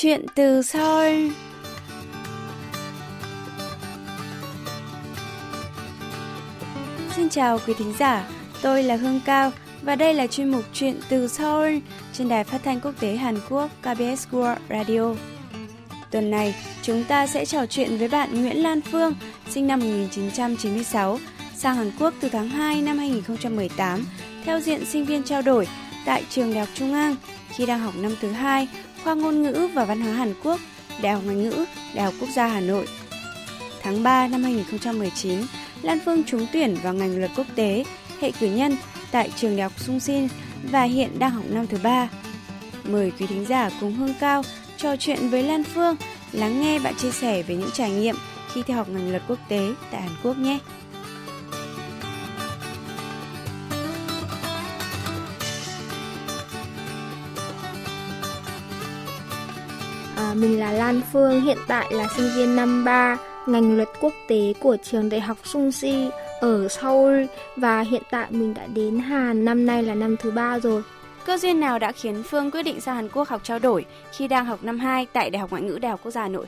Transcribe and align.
Chuyện 0.00 0.26
từ 0.34 0.62
Seoul 0.62 1.28
Xin 7.16 7.28
chào 7.28 7.58
quý 7.66 7.74
thính 7.78 7.92
giả, 7.98 8.28
tôi 8.62 8.82
là 8.82 8.96
Hương 8.96 9.20
Cao 9.24 9.52
và 9.82 9.96
đây 9.96 10.14
là 10.14 10.26
chuyên 10.26 10.48
mục 10.48 10.62
Chuyện 10.72 11.00
từ 11.08 11.28
Seoul 11.28 11.78
trên 12.12 12.28
đài 12.28 12.44
phát 12.44 12.60
thanh 12.64 12.80
quốc 12.80 12.94
tế 13.00 13.16
Hàn 13.16 13.38
Quốc 13.50 13.70
KBS 13.80 14.26
World 14.30 14.56
Radio. 14.68 15.14
Tuần 16.10 16.30
này, 16.30 16.54
chúng 16.82 17.04
ta 17.04 17.26
sẽ 17.26 17.44
trò 17.44 17.66
chuyện 17.66 17.98
với 17.98 18.08
bạn 18.08 18.42
Nguyễn 18.42 18.62
Lan 18.62 18.80
Phương, 18.80 19.14
sinh 19.50 19.66
năm 19.66 19.80
1996, 19.80 21.18
sang 21.56 21.76
Hàn 21.76 21.90
Quốc 21.98 22.14
từ 22.20 22.28
tháng 22.28 22.48
2 22.48 22.82
năm 22.82 22.98
2018 22.98 24.06
theo 24.44 24.60
diện 24.60 24.84
sinh 24.86 25.04
viên 25.04 25.22
trao 25.22 25.42
đổi 25.42 25.68
tại 26.06 26.24
trường 26.30 26.54
Đại 26.54 26.60
học 26.60 26.68
Trung 26.74 26.94
An 26.94 27.16
khi 27.48 27.66
đang 27.66 27.80
học 27.80 27.94
năm 27.96 28.14
thứ 28.20 28.30
hai 28.32 28.68
khoa 29.04 29.14
ngôn 29.14 29.42
ngữ 29.42 29.68
và 29.74 29.84
văn 29.84 30.00
hóa 30.00 30.12
Hàn 30.12 30.34
Quốc, 30.44 30.60
Đại 31.02 31.12
học 31.12 31.22
Ngoại 31.24 31.36
ngữ, 31.36 31.64
Đại 31.94 32.04
học 32.04 32.14
Quốc 32.20 32.28
gia 32.34 32.46
Hà 32.46 32.60
Nội. 32.60 32.86
Tháng 33.82 34.02
3 34.02 34.28
năm 34.28 34.42
2019, 34.42 35.40
Lan 35.82 35.98
Phương 36.04 36.24
trúng 36.24 36.46
tuyển 36.52 36.76
vào 36.82 36.94
ngành 36.94 37.18
luật 37.18 37.30
quốc 37.36 37.46
tế, 37.54 37.84
hệ 38.20 38.30
cử 38.40 38.46
nhân 38.46 38.76
tại 39.10 39.30
trường 39.36 39.56
Đại 39.56 39.62
học 39.62 39.80
Sung 39.80 40.00
Sin 40.00 40.28
và 40.70 40.82
hiện 40.82 41.18
đang 41.18 41.30
học 41.30 41.44
năm 41.48 41.66
thứ 41.66 41.78
ba. 41.82 42.08
Mời 42.84 43.12
quý 43.18 43.26
thính 43.26 43.44
giả 43.44 43.70
cùng 43.80 43.94
Hương 43.94 44.14
Cao 44.20 44.42
trò 44.76 44.96
chuyện 44.96 45.28
với 45.28 45.42
Lan 45.42 45.64
Phương, 45.64 45.96
lắng 46.32 46.60
nghe 46.60 46.78
bạn 46.78 46.94
chia 46.94 47.10
sẻ 47.10 47.42
về 47.42 47.56
những 47.56 47.70
trải 47.72 47.90
nghiệm 47.90 48.16
khi 48.52 48.62
theo 48.62 48.76
học 48.76 48.88
ngành 48.88 49.10
luật 49.10 49.22
quốc 49.28 49.38
tế 49.48 49.68
tại 49.90 50.02
Hàn 50.02 50.12
Quốc 50.22 50.38
nhé. 50.38 50.58
À, 60.28 60.34
mình 60.34 60.60
là 60.60 60.72
Lan 60.72 61.00
Phương, 61.12 61.40
hiện 61.40 61.58
tại 61.68 61.92
là 61.92 62.06
sinh 62.16 62.26
viên 62.36 62.56
năm 62.56 62.84
3 62.84 63.16
ngành 63.46 63.76
luật 63.76 63.88
quốc 64.00 64.12
tế 64.28 64.52
của 64.60 64.76
trường 64.82 65.08
Đại 65.08 65.20
học 65.20 65.36
Sung 65.44 65.72
Si 65.72 66.10
ở 66.40 66.68
Seoul 66.68 67.24
và 67.56 67.80
hiện 67.80 68.02
tại 68.10 68.26
mình 68.30 68.54
đã 68.54 68.66
đến 68.66 68.98
Hàn 68.98 69.44
năm 69.44 69.66
nay 69.66 69.82
là 69.82 69.94
năm 69.94 70.16
thứ 70.16 70.30
ba 70.30 70.58
rồi. 70.60 70.82
Cơ 71.26 71.36
duyên 71.36 71.60
nào 71.60 71.78
đã 71.78 71.92
khiến 71.92 72.22
Phương 72.22 72.50
quyết 72.50 72.62
định 72.62 72.80
sang 72.80 72.96
Hàn 72.96 73.08
Quốc 73.08 73.28
học 73.28 73.40
trao 73.44 73.58
đổi 73.58 73.84
khi 74.12 74.28
đang 74.28 74.44
học 74.44 74.64
năm 74.64 74.78
2 74.78 75.06
tại 75.12 75.30
Đại 75.30 75.40
học 75.40 75.50
Ngoại 75.50 75.62
ngữ 75.62 75.78
Đại 75.78 75.90
học 75.90 76.00
Quốc 76.02 76.10
gia 76.12 76.22
Hà 76.22 76.28
Nội? 76.28 76.46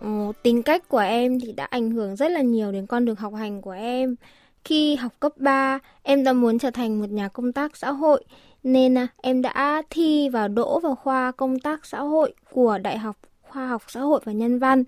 Ờ, 0.00 0.32
tính 0.42 0.62
cách 0.62 0.88
của 0.88 0.98
em 0.98 1.40
thì 1.40 1.52
đã 1.52 1.64
ảnh 1.64 1.90
hưởng 1.90 2.16
rất 2.16 2.30
là 2.30 2.40
nhiều 2.40 2.72
đến 2.72 2.86
con 2.86 3.04
đường 3.04 3.16
học 3.16 3.34
hành 3.34 3.62
của 3.62 3.70
em. 3.70 4.16
Khi 4.64 4.96
học 4.96 5.12
cấp 5.20 5.32
3, 5.36 5.78
em 6.02 6.24
đã 6.24 6.32
muốn 6.32 6.58
trở 6.58 6.70
thành 6.70 7.00
một 7.00 7.10
nhà 7.10 7.28
công 7.28 7.52
tác 7.52 7.76
xã 7.76 7.90
hội 7.90 8.24
nên 8.62 8.98
à, 8.98 9.08
em 9.22 9.42
đã 9.42 9.82
thi 9.90 10.28
và 10.28 10.48
đỗ 10.48 10.80
vào 10.80 10.94
khoa 10.94 11.32
công 11.32 11.58
tác 11.58 11.86
xã 11.86 12.00
hội 12.00 12.34
của 12.50 12.78
Đại 12.78 12.98
học 12.98 13.16
Khoa 13.42 13.66
học 13.66 13.82
Xã 13.88 14.00
hội 14.00 14.20
và 14.24 14.32
Nhân 14.32 14.58
văn. 14.58 14.84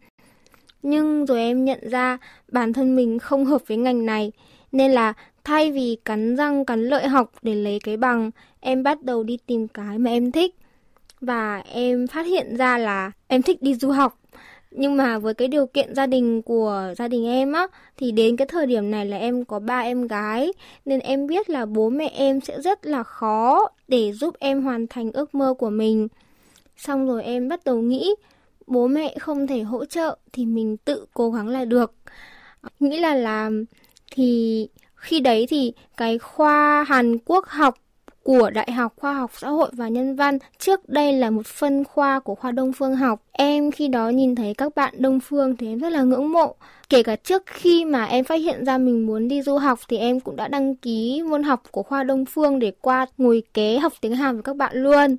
Nhưng 0.83 1.27
rồi 1.27 1.39
em 1.39 1.65
nhận 1.65 1.91
ra 1.91 2.19
bản 2.49 2.73
thân 2.73 2.97
mình 2.97 3.19
không 3.19 3.45
hợp 3.45 3.63
với 3.67 3.77
ngành 3.77 4.07
này 4.07 4.33
nên 4.73 4.93
là 4.93 5.13
thay 5.45 5.73
vì 5.73 5.97
cắn 6.05 6.37
răng 6.37 6.65
cắn 6.65 6.85
lợi 6.85 7.09
học 7.09 7.31
để 7.43 7.55
lấy 7.55 7.79
cái 7.85 7.97
bằng, 7.97 8.31
em 8.61 8.83
bắt 8.83 9.03
đầu 9.03 9.23
đi 9.23 9.39
tìm 9.47 9.69
cái 9.69 9.99
mà 9.99 10.11
em 10.11 10.33
thích. 10.33 10.55
Và 11.21 11.59
em 11.59 12.07
phát 12.07 12.27
hiện 12.27 12.57
ra 12.57 12.79
là 12.79 13.13
em 13.29 13.43
thích 13.43 13.63
đi 13.63 13.75
du 13.75 13.91
học 13.91 14.19
nhưng 14.77 14.97
mà 14.97 15.19
với 15.19 15.35
cái 15.35 15.49
điều 15.49 15.67
kiện 15.67 15.95
gia 15.95 16.07
đình 16.07 16.43
của 16.43 16.95
gia 16.97 17.09
đình 17.09 17.27
em 17.27 17.53
á, 17.53 17.67
thì 17.97 18.13
đến 18.13 18.37
cái 18.37 18.47
thời 18.47 18.67
điểm 18.67 18.91
này 18.91 19.07
là 19.07 19.17
em 19.17 19.45
có 19.45 19.59
ba 19.59 19.81
em 19.81 20.07
gái. 20.07 20.53
Nên 20.85 21.01
em 21.01 21.27
biết 21.27 21.51
là 21.51 21.67
bố 21.67 21.91
mẹ 21.91 22.11
em 22.15 22.41
sẽ 22.41 22.61
rất 22.61 22.87
là 22.87 23.03
khó 23.03 23.69
để 23.89 24.13
giúp 24.13 24.35
em 24.39 24.63
hoàn 24.63 24.87
thành 24.87 25.13
ước 25.13 25.35
mơ 25.35 25.55
của 25.59 25.71
mình. 25.71 26.09
Xong 26.77 27.07
rồi 27.07 27.25
em 27.25 27.49
bắt 27.49 27.65
đầu 27.65 27.77
nghĩ, 27.77 28.15
bố 28.67 28.87
mẹ 28.87 29.15
không 29.21 29.47
thể 29.47 29.61
hỗ 29.61 29.85
trợ 29.85 30.17
thì 30.33 30.47
mình 30.47 30.77
tự 30.77 31.07
cố 31.15 31.31
gắng 31.31 31.49
là 31.49 31.65
được. 31.65 31.95
Nghĩ 32.81 33.01
là 33.01 33.15
làm, 33.15 33.65
thì 34.11 34.69
khi 34.97 35.21
đấy 35.21 35.47
thì 35.49 35.73
cái 35.97 36.19
khoa 36.19 36.85
Hàn 36.85 37.19
Quốc 37.19 37.47
học 37.47 37.75
của 38.25 38.51
Đại 38.51 38.73
học 38.73 38.93
Khoa 38.97 39.15
học 39.15 39.31
Xã 39.39 39.49
hội 39.49 39.69
và 39.73 39.89
Nhân 39.89 40.17
văn, 40.17 40.39
trước 40.59 40.89
đây 40.89 41.13
là 41.13 41.31
một 41.31 41.47
phân 41.47 41.85
khoa 41.85 42.21
của 42.21 42.35
khoa 42.35 42.51
Đông 42.51 42.73
Phương 42.73 42.97
học. 42.97 43.23
Em 43.33 43.71
khi 43.71 43.89
đó 43.89 44.09
nhìn 44.09 44.35
thấy 44.35 44.55
các 44.55 44.75
bạn 44.75 44.95
Đông 44.99 45.21
Phương 45.21 45.57
thì 45.57 45.69
em 45.69 45.79
rất 45.79 45.93
là 45.93 46.03
ngưỡng 46.03 46.33
mộ. 46.33 46.55
Kể 46.89 47.03
cả 47.03 47.17
trước 47.17 47.43
khi 47.47 47.85
mà 47.85 48.05
em 48.05 48.25
phát 48.25 48.35
hiện 48.35 48.65
ra 48.65 48.79
mình 48.79 49.07
muốn 49.07 49.29
đi 49.29 49.43
du 49.43 49.57
học 49.57 49.79
thì 49.89 49.97
em 49.97 50.21
cũng 50.21 50.37
đã 50.37 50.49
đăng 50.49 50.77
ký 50.77 51.23
môn 51.23 51.43
học 51.43 51.63
của 51.71 51.83
khoa 51.83 52.05
Đông 52.05 52.25
Phương 52.25 52.59
để 52.59 52.73
qua 52.81 53.07
ngồi 53.19 53.43
ké 53.55 53.79
học 53.79 53.93
tiếng 54.01 54.15
Hàn 54.15 54.35
với 54.35 54.43
các 54.43 54.57
bạn 54.57 54.77
luôn. 54.77 55.17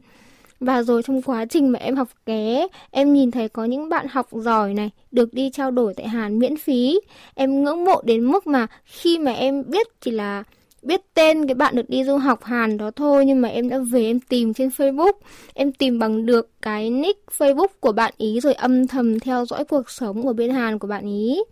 Và 0.59 0.83
rồi 0.83 1.03
trong 1.03 1.21
quá 1.21 1.45
trình 1.45 1.71
mà 1.71 1.79
em 1.79 1.95
học 1.95 2.07
ké, 2.25 2.67
em 2.91 3.13
nhìn 3.13 3.31
thấy 3.31 3.49
có 3.49 3.65
những 3.65 3.89
bạn 3.89 4.07
học 4.09 4.27
giỏi 4.31 4.73
này 4.73 4.89
được 5.11 5.33
đi 5.33 5.49
trao 5.49 5.71
đổi 5.71 5.93
tại 5.93 6.07
Hàn 6.07 6.39
miễn 6.39 6.57
phí. 6.57 6.99
Em 7.35 7.63
ngưỡng 7.63 7.85
mộ 7.85 8.01
đến 8.03 8.25
mức 8.25 8.47
mà 8.47 8.67
khi 8.85 9.19
mà 9.19 9.31
em 9.31 9.63
biết 9.69 9.87
chỉ 10.01 10.11
là 10.11 10.43
biết 10.85 11.01
tên 11.13 11.47
cái 11.47 11.55
bạn 11.55 11.75
được 11.75 11.89
đi 11.89 12.03
du 12.03 12.17
học 12.17 12.43
Hàn 12.43 12.77
đó 12.77 12.91
thôi, 12.91 13.25
nhưng 13.25 13.41
mà 13.41 13.49
em 13.49 13.69
đã 13.69 13.77
về 13.91 14.03
em 14.03 14.19
tìm 14.19 14.53
trên 14.53 14.69
Facebook. 14.69 15.13
Em 15.53 15.71
tìm 15.71 15.99
bằng 15.99 16.25
được 16.25 16.49
cái 16.61 16.89
nick 16.89 17.19
Facebook 17.37 17.67
của 17.79 17.91
bạn 17.91 18.13
ý 18.17 18.39
rồi 18.39 18.53
âm 18.53 18.87
thầm 18.87 19.19
theo 19.19 19.45
dõi 19.45 19.63
cuộc 19.65 19.89
sống 19.89 20.23
của 20.23 20.33
bên 20.33 20.51
Hàn 20.51 20.79
của 20.79 20.87
bạn 20.87 21.05
ý. 21.05 21.43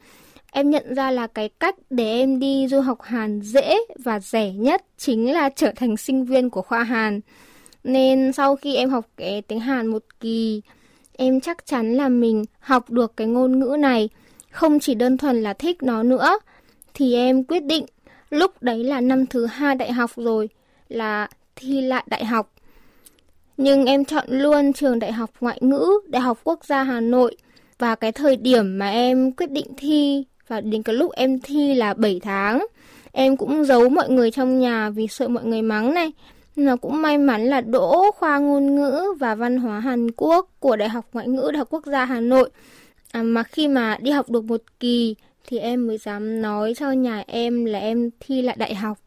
Em 0.51 0.69
nhận 0.69 0.95
ra 0.95 1.11
là 1.11 1.27
cái 1.27 1.49
cách 1.49 1.75
để 1.89 2.11
em 2.11 2.39
đi 2.39 2.67
du 2.67 2.79
học 2.79 3.01
Hàn 3.01 3.41
dễ 3.41 3.77
và 4.03 4.19
rẻ 4.19 4.51
nhất 4.51 4.83
chính 4.97 5.33
là 5.33 5.49
trở 5.55 5.72
thành 5.75 5.97
sinh 5.97 6.25
viên 6.25 6.49
của 6.49 6.61
khoa 6.61 6.83
Hàn. 6.83 7.22
Nên 7.83 8.33
sau 8.33 8.55
khi 8.55 8.75
em 8.75 8.89
học 8.89 9.05
cái 9.17 9.41
tiếng 9.41 9.59
Hàn 9.59 9.88
một 9.88 10.03
kỳ, 10.19 10.61
em 11.17 11.39
chắc 11.39 11.66
chắn 11.66 11.93
là 11.93 12.09
mình 12.09 12.45
học 12.59 12.91
được 12.91 13.17
cái 13.17 13.27
ngôn 13.27 13.59
ngữ 13.59 13.75
này. 13.79 14.09
Không 14.51 14.79
chỉ 14.79 14.95
đơn 14.95 15.17
thuần 15.17 15.43
là 15.43 15.53
thích 15.53 15.83
nó 15.83 16.03
nữa, 16.03 16.39
thì 16.93 17.16
em 17.16 17.43
quyết 17.43 17.63
định 17.63 17.85
Lúc 18.33 18.63
đấy 18.63 18.83
là 18.83 19.01
năm 19.01 19.25
thứ 19.25 19.45
hai 19.45 19.75
đại 19.75 19.91
học 19.91 20.11
rồi, 20.16 20.49
là 20.89 21.27
thi 21.55 21.81
lại 21.81 22.03
đại 22.07 22.25
học. 22.25 22.53
Nhưng 23.57 23.85
em 23.85 24.05
chọn 24.05 24.25
luôn 24.27 24.73
trường 24.73 24.99
đại 24.99 25.11
học 25.11 25.29
ngoại 25.41 25.57
ngữ, 25.61 25.89
Đại 26.07 26.21
học 26.21 26.39
Quốc 26.43 26.66
gia 26.66 26.83
Hà 26.83 26.99
Nội. 26.99 27.35
Và 27.79 27.95
cái 27.95 28.11
thời 28.11 28.35
điểm 28.35 28.77
mà 28.79 28.89
em 28.89 29.31
quyết 29.31 29.51
định 29.51 29.67
thi 29.77 30.25
và 30.47 30.61
đến 30.61 30.83
cái 30.83 30.95
lúc 30.95 31.11
em 31.11 31.39
thi 31.39 31.75
là 31.75 31.93
7 31.93 32.19
tháng. 32.23 32.66
Em 33.11 33.38
cũng 33.38 33.66
giấu 33.66 33.89
mọi 33.89 34.09
người 34.09 34.31
trong 34.31 34.59
nhà 34.59 34.89
vì 34.89 35.07
sợ 35.07 35.27
mọi 35.27 35.43
người 35.43 35.61
mắng 35.61 35.93
này. 35.93 36.11
Nó 36.55 36.75
cũng 36.75 37.01
may 37.01 37.17
mắn 37.17 37.45
là 37.45 37.61
đỗ 37.61 38.11
khoa 38.11 38.39
ngôn 38.39 38.75
ngữ 38.75 39.03
và 39.19 39.35
văn 39.35 39.57
hóa 39.57 39.79
Hàn 39.79 40.11
Quốc 40.11 40.49
của 40.59 40.75
Đại 40.75 40.89
học 40.89 41.05
Ngoại 41.13 41.27
ngữ 41.27 41.49
Đại 41.51 41.57
học 41.57 41.67
Quốc 41.72 41.85
gia 41.85 42.05
Hà 42.05 42.19
Nội. 42.19 42.49
À, 43.11 43.23
mà 43.23 43.43
khi 43.43 43.67
mà 43.67 43.97
đi 44.01 44.11
học 44.11 44.29
được 44.29 44.43
một 44.43 44.61
kỳ 44.79 45.16
thì 45.47 45.57
em 45.57 45.87
mới 45.87 45.97
dám 45.97 46.41
nói 46.41 46.73
cho 46.77 46.91
nhà 46.91 47.23
em 47.27 47.65
là 47.65 47.79
em 47.79 48.09
thi 48.19 48.41
lại 48.41 48.55
đại 48.59 48.75
học. 48.75 48.97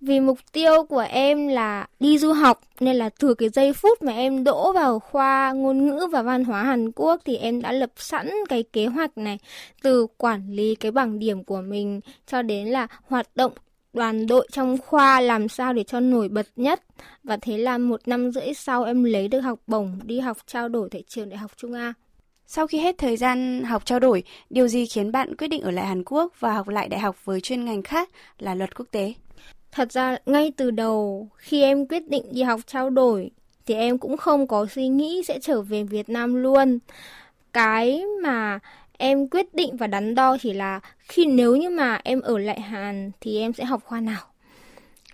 Vì 0.00 0.20
mục 0.20 0.38
tiêu 0.52 0.84
của 0.88 1.06
em 1.10 1.48
là 1.48 1.86
đi 2.00 2.18
du 2.18 2.32
học, 2.32 2.60
nên 2.80 2.96
là 2.96 3.10
từ 3.18 3.34
cái 3.34 3.48
giây 3.48 3.72
phút 3.72 4.02
mà 4.02 4.12
em 4.12 4.44
đỗ 4.44 4.72
vào 4.72 4.98
khoa 4.98 5.52
ngôn 5.52 5.86
ngữ 5.86 6.06
và 6.12 6.22
văn 6.22 6.44
hóa 6.44 6.62
Hàn 6.62 6.92
Quốc 6.92 7.20
thì 7.24 7.36
em 7.36 7.62
đã 7.62 7.72
lập 7.72 7.90
sẵn 7.96 8.30
cái 8.48 8.62
kế 8.62 8.86
hoạch 8.86 9.18
này, 9.18 9.38
từ 9.82 10.06
quản 10.16 10.52
lý 10.52 10.74
cái 10.74 10.90
bảng 10.90 11.18
điểm 11.18 11.44
của 11.44 11.60
mình 11.60 12.00
cho 12.26 12.42
đến 12.42 12.68
là 12.68 12.86
hoạt 13.08 13.26
động 13.34 13.52
đoàn 13.92 14.26
đội 14.26 14.48
trong 14.52 14.78
khoa 14.78 15.20
làm 15.20 15.48
sao 15.48 15.72
để 15.72 15.84
cho 15.84 16.00
nổi 16.00 16.28
bật 16.28 16.46
nhất 16.56 16.82
và 17.24 17.36
thế 17.36 17.58
là 17.58 17.78
một 17.78 18.08
năm 18.08 18.30
rưỡi 18.30 18.54
sau 18.54 18.84
em 18.84 19.04
lấy 19.04 19.28
được 19.28 19.40
học 19.40 19.58
bổng 19.66 20.00
đi 20.04 20.20
học 20.20 20.36
trao 20.46 20.68
đổi 20.68 20.88
tại 20.90 21.02
trường 21.08 21.28
đại 21.28 21.38
học 21.38 21.50
Trung 21.56 21.72
A. 21.72 21.94
Sau 22.52 22.66
khi 22.66 22.78
hết 22.78 22.98
thời 22.98 23.16
gian 23.16 23.64
học 23.64 23.86
trao 23.86 23.98
đổi, 23.98 24.22
điều 24.50 24.68
gì 24.68 24.86
khiến 24.86 25.12
bạn 25.12 25.36
quyết 25.36 25.48
định 25.48 25.62
ở 25.62 25.70
lại 25.70 25.86
Hàn 25.86 26.02
Quốc 26.04 26.32
và 26.40 26.52
học 26.52 26.68
lại 26.68 26.88
đại 26.88 27.00
học 27.00 27.24
với 27.24 27.40
chuyên 27.40 27.64
ngành 27.64 27.82
khác 27.82 28.10
là 28.38 28.54
luật 28.54 28.74
quốc 28.74 28.86
tế? 28.90 29.14
Thật 29.72 29.92
ra 29.92 30.16
ngay 30.26 30.52
từ 30.56 30.70
đầu 30.70 31.28
khi 31.36 31.62
em 31.62 31.86
quyết 31.86 32.08
định 32.08 32.24
đi 32.30 32.42
học 32.42 32.60
trao 32.66 32.90
đổi 32.90 33.30
thì 33.66 33.74
em 33.74 33.98
cũng 33.98 34.16
không 34.16 34.46
có 34.46 34.66
suy 34.70 34.88
nghĩ 34.88 35.22
sẽ 35.28 35.38
trở 35.42 35.62
về 35.62 35.82
Việt 35.82 36.08
Nam 36.08 36.34
luôn. 36.34 36.78
Cái 37.52 38.04
mà 38.22 38.58
em 38.98 39.28
quyết 39.28 39.54
định 39.54 39.76
và 39.76 39.86
đắn 39.86 40.14
đo 40.14 40.36
chỉ 40.40 40.52
là 40.52 40.80
khi 40.98 41.26
nếu 41.26 41.56
như 41.56 41.70
mà 41.70 42.00
em 42.04 42.20
ở 42.20 42.38
lại 42.38 42.60
Hàn 42.60 43.10
thì 43.20 43.40
em 43.40 43.52
sẽ 43.52 43.64
học 43.64 43.82
khoa 43.84 44.00
nào. 44.00 44.29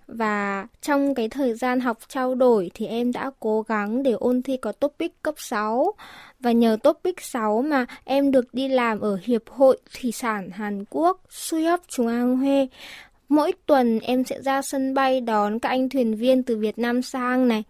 Và 0.07 0.67
trong 0.81 1.15
cái 1.15 1.29
thời 1.29 1.53
gian 1.53 1.79
học 1.79 1.97
trao 2.07 2.35
đổi 2.35 2.71
thì 2.73 2.85
em 2.85 3.11
đã 3.11 3.31
cố 3.39 3.61
gắng 3.61 4.03
để 4.03 4.11
ôn 4.11 4.41
thi 4.41 4.57
có 4.57 4.71
topic 4.71 5.21
cấp 5.21 5.35
6 5.37 5.93
và 6.39 6.51
nhờ 6.51 6.77
topic 6.83 7.21
6 7.21 7.61
mà 7.61 7.85
em 8.03 8.31
được 8.31 8.53
đi 8.53 8.67
làm 8.67 8.99
ở 8.99 9.17
Hiệp 9.23 9.49
hội 9.49 9.77
Thủy 10.01 10.11
sản 10.11 10.49
Hàn 10.49 10.85
Quốc 10.89 11.21
Suyop 11.29 11.79
Trung 11.87 12.07
An 12.07 12.37
Huê. 12.37 12.67
Mỗi 13.29 13.51
tuần 13.65 13.99
em 13.99 14.23
sẽ 14.23 14.41
ra 14.41 14.61
sân 14.61 14.93
bay 14.93 15.21
đón 15.21 15.59
các 15.59 15.69
anh 15.69 15.89
thuyền 15.89 16.15
viên 16.15 16.43
từ 16.43 16.57
Việt 16.57 16.79
Nam 16.79 17.01
sang 17.01 17.47
này, 17.47 17.63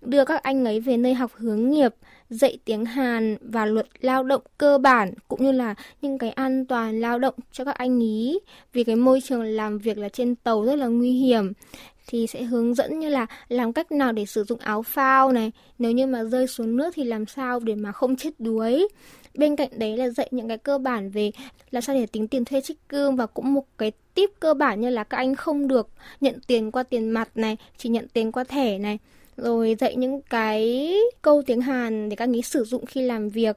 đưa 0.00 0.24
các 0.24 0.42
anh 0.42 0.64
ấy 0.64 0.80
về 0.80 0.96
nơi 0.96 1.14
học 1.14 1.30
hướng 1.34 1.70
nghiệp, 1.70 1.94
dạy 2.32 2.58
tiếng 2.64 2.84
Hàn 2.84 3.36
và 3.40 3.66
luật 3.66 3.86
lao 4.00 4.24
động 4.24 4.42
cơ 4.58 4.78
bản, 4.78 5.14
cũng 5.28 5.42
như 5.42 5.52
là 5.52 5.74
những 6.02 6.18
cái 6.18 6.30
an 6.30 6.66
toàn 6.66 7.00
lao 7.00 7.18
động 7.18 7.34
cho 7.52 7.64
các 7.64 7.74
anh 7.76 8.00
ý. 8.00 8.38
Vì 8.72 8.84
cái 8.84 8.96
môi 8.96 9.20
trường 9.20 9.42
làm 9.42 9.78
việc 9.78 9.98
là 9.98 10.08
trên 10.08 10.34
tàu 10.34 10.64
rất 10.64 10.76
là 10.76 10.86
nguy 10.86 11.12
hiểm, 11.12 11.52
thì 12.06 12.26
sẽ 12.26 12.42
hướng 12.42 12.74
dẫn 12.74 12.98
như 12.98 13.08
là 13.08 13.26
làm 13.48 13.72
cách 13.72 13.92
nào 13.92 14.12
để 14.12 14.26
sử 14.26 14.44
dụng 14.44 14.58
áo 14.58 14.82
phao 14.82 15.32
này. 15.32 15.52
Nếu 15.78 15.92
như 15.92 16.06
mà 16.06 16.24
rơi 16.24 16.46
xuống 16.46 16.76
nước 16.76 16.94
thì 16.94 17.04
làm 17.04 17.26
sao 17.26 17.60
để 17.60 17.74
mà 17.74 17.92
không 17.92 18.16
chết 18.16 18.30
đuối? 18.38 18.88
Bên 19.34 19.56
cạnh 19.56 19.70
đấy 19.76 19.96
là 19.96 20.08
dạy 20.08 20.28
những 20.30 20.48
cái 20.48 20.58
cơ 20.58 20.78
bản 20.78 21.10
về 21.10 21.30
làm 21.70 21.82
sao 21.82 21.96
để 21.96 22.06
tính 22.06 22.28
tiền 22.28 22.44
thuê 22.44 22.60
trích 22.60 22.88
cương 22.88 23.16
và 23.16 23.26
cũng 23.26 23.54
một 23.54 23.64
cái 23.78 23.92
tip 24.14 24.30
cơ 24.40 24.54
bản 24.54 24.80
như 24.80 24.90
là 24.90 25.04
các 25.04 25.16
anh 25.16 25.34
không 25.34 25.68
được 25.68 25.88
nhận 26.20 26.38
tiền 26.46 26.70
qua 26.70 26.82
tiền 26.82 27.10
mặt 27.10 27.28
này, 27.34 27.56
chỉ 27.76 27.88
nhận 27.88 28.08
tiền 28.08 28.32
qua 28.32 28.44
thẻ 28.44 28.78
này 28.78 28.98
rồi 29.36 29.76
dạy 29.78 29.96
những 29.96 30.22
cái 30.30 30.92
câu 31.22 31.42
tiếng 31.46 31.60
Hàn 31.60 32.08
để 32.08 32.16
các 32.16 32.24
anh 32.24 32.36
ấy 32.36 32.42
sử 32.42 32.64
dụng 32.64 32.86
khi 32.86 33.02
làm 33.02 33.28
việc 33.28 33.56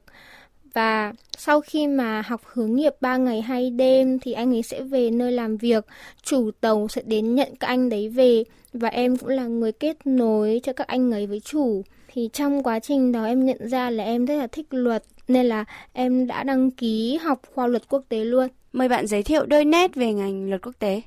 và 0.75 1.13
sau 1.37 1.61
khi 1.61 1.87
mà 1.87 2.21
học 2.21 2.41
hướng 2.45 2.75
nghiệp 2.75 2.93
3 3.01 3.17
ngày 3.17 3.41
2 3.41 3.69
đêm 3.69 4.19
thì 4.19 4.33
anh 4.33 4.53
ấy 4.53 4.63
sẽ 4.63 4.81
về 4.81 5.11
nơi 5.11 5.31
làm 5.31 5.57
việc, 5.57 5.85
chủ 6.23 6.51
tàu 6.61 6.87
sẽ 6.87 7.01
đến 7.05 7.35
nhận 7.35 7.55
các 7.55 7.67
anh 7.67 7.89
đấy 7.89 8.09
về 8.09 8.43
và 8.73 8.89
em 8.89 9.17
cũng 9.17 9.29
là 9.29 9.43
người 9.43 9.71
kết 9.71 9.97
nối 10.05 10.61
cho 10.63 10.73
các 10.73 10.87
anh 10.87 11.11
ấy 11.11 11.27
với 11.27 11.39
chủ. 11.39 11.81
Thì 12.07 12.29
trong 12.33 12.63
quá 12.63 12.79
trình 12.79 13.11
đó 13.11 13.25
em 13.25 13.45
nhận 13.45 13.69
ra 13.69 13.89
là 13.89 14.03
em 14.03 14.25
rất 14.25 14.35
là 14.35 14.47
thích 14.47 14.67
luật 14.69 15.03
nên 15.27 15.45
là 15.45 15.65
em 15.93 16.27
đã 16.27 16.43
đăng 16.43 16.71
ký 16.71 17.17
học 17.17 17.41
khoa 17.53 17.67
luật 17.67 17.89
quốc 17.89 18.03
tế 18.09 18.25
luôn. 18.25 18.47
Mời 18.73 18.89
bạn 18.89 19.07
giới 19.07 19.23
thiệu 19.23 19.45
đôi 19.45 19.65
nét 19.65 19.95
về 19.95 20.13
ngành 20.13 20.49
luật 20.49 20.61
quốc 20.61 20.73
tế. 20.79 21.01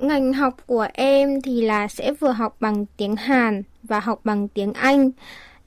Ngành 0.00 0.32
học 0.32 0.54
của 0.66 0.86
em 0.92 1.42
thì 1.42 1.60
là 1.60 1.88
sẽ 1.88 2.12
vừa 2.12 2.30
học 2.30 2.56
bằng 2.60 2.86
tiếng 2.96 3.16
Hàn 3.16 3.62
và 3.82 4.00
học 4.00 4.20
bằng 4.24 4.48
tiếng 4.48 4.72
Anh. 4.72 5.10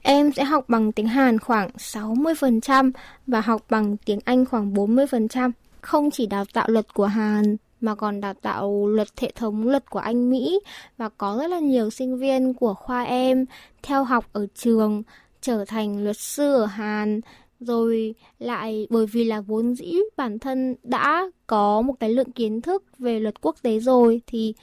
Em 0.02 0.32
sẽ 0.32 0.44
học 0.44 0.64
bằng 0.68 0.92
tiếng 0.92 1.06
Hàn 1.06 1.38
khoảng 1.38 1.70
60% 1.78 2.90
và 3.26 3.40
học 3.40 3.62
bằng 3.70 3.96
tiếng 3.96 4.18
Anh 4.24 4.44
khoảng 4.44 4.74
40%. 4.74 5.50
Không 5.80 6.10
chỉ 6.10 6.26
đào 6.26 6.44
tạo 6.52 6.68
luật 6.68 6.94
của 6.94 7.06
Hàn 7.06 7.56
mà 7.80 7.94
còn 7.94 8.20
đào 8.20 8.34
tạo 8.34 8.86
luật 8.86 9.08
hệ 9.20 9.32
thống 9.34 9.68
luật 9.68 9.90
của 9.90 9.98
Anh, 9.98 10.30
Mỹ 10.30 10.60
và 10.98 11.08
có 11.08 11.36
rất 11.40 11.46
là 11.46 11.58
nhiều 11.58 11.90
sinh 11.90 12.18
viên 12.18 12.54
của 12.54 12.74
khoa 12.74 13.02
em 13.02 13.46
theo 13.82 14.04
học 14.04 14.24
ở 14.32 14.46
trường 14.54 15.02
trở 15.40 15.64
thành 15.64 16.04
luật 16.04 16.16
sư 16.16 16.54
ở 16.54 16.66
Hàn 16.66 17.20
rồi 17.60 18.14
lại 18.38 18.86
bởi 18.90 19.06
vì 19.06 19.24
là 19.24 19.40
vốn 19.40 19.74
dĩ 19.74 19.94
bản 20.16 20.38
thân 20.38 20.76
đã 20.82 21.30
có 21.46 21.82
một 21.82 21.94
cái 22.00 22.10
lượng 22.10 22.32
kiến 22.32 22.60
thức 22.60 22.84
về 22.98 23.20
luật 23.20 23.40
quốc 23.40 23.56
tế 23.62 23.78
rồi 23.80 24.22
thì 24.26 24.54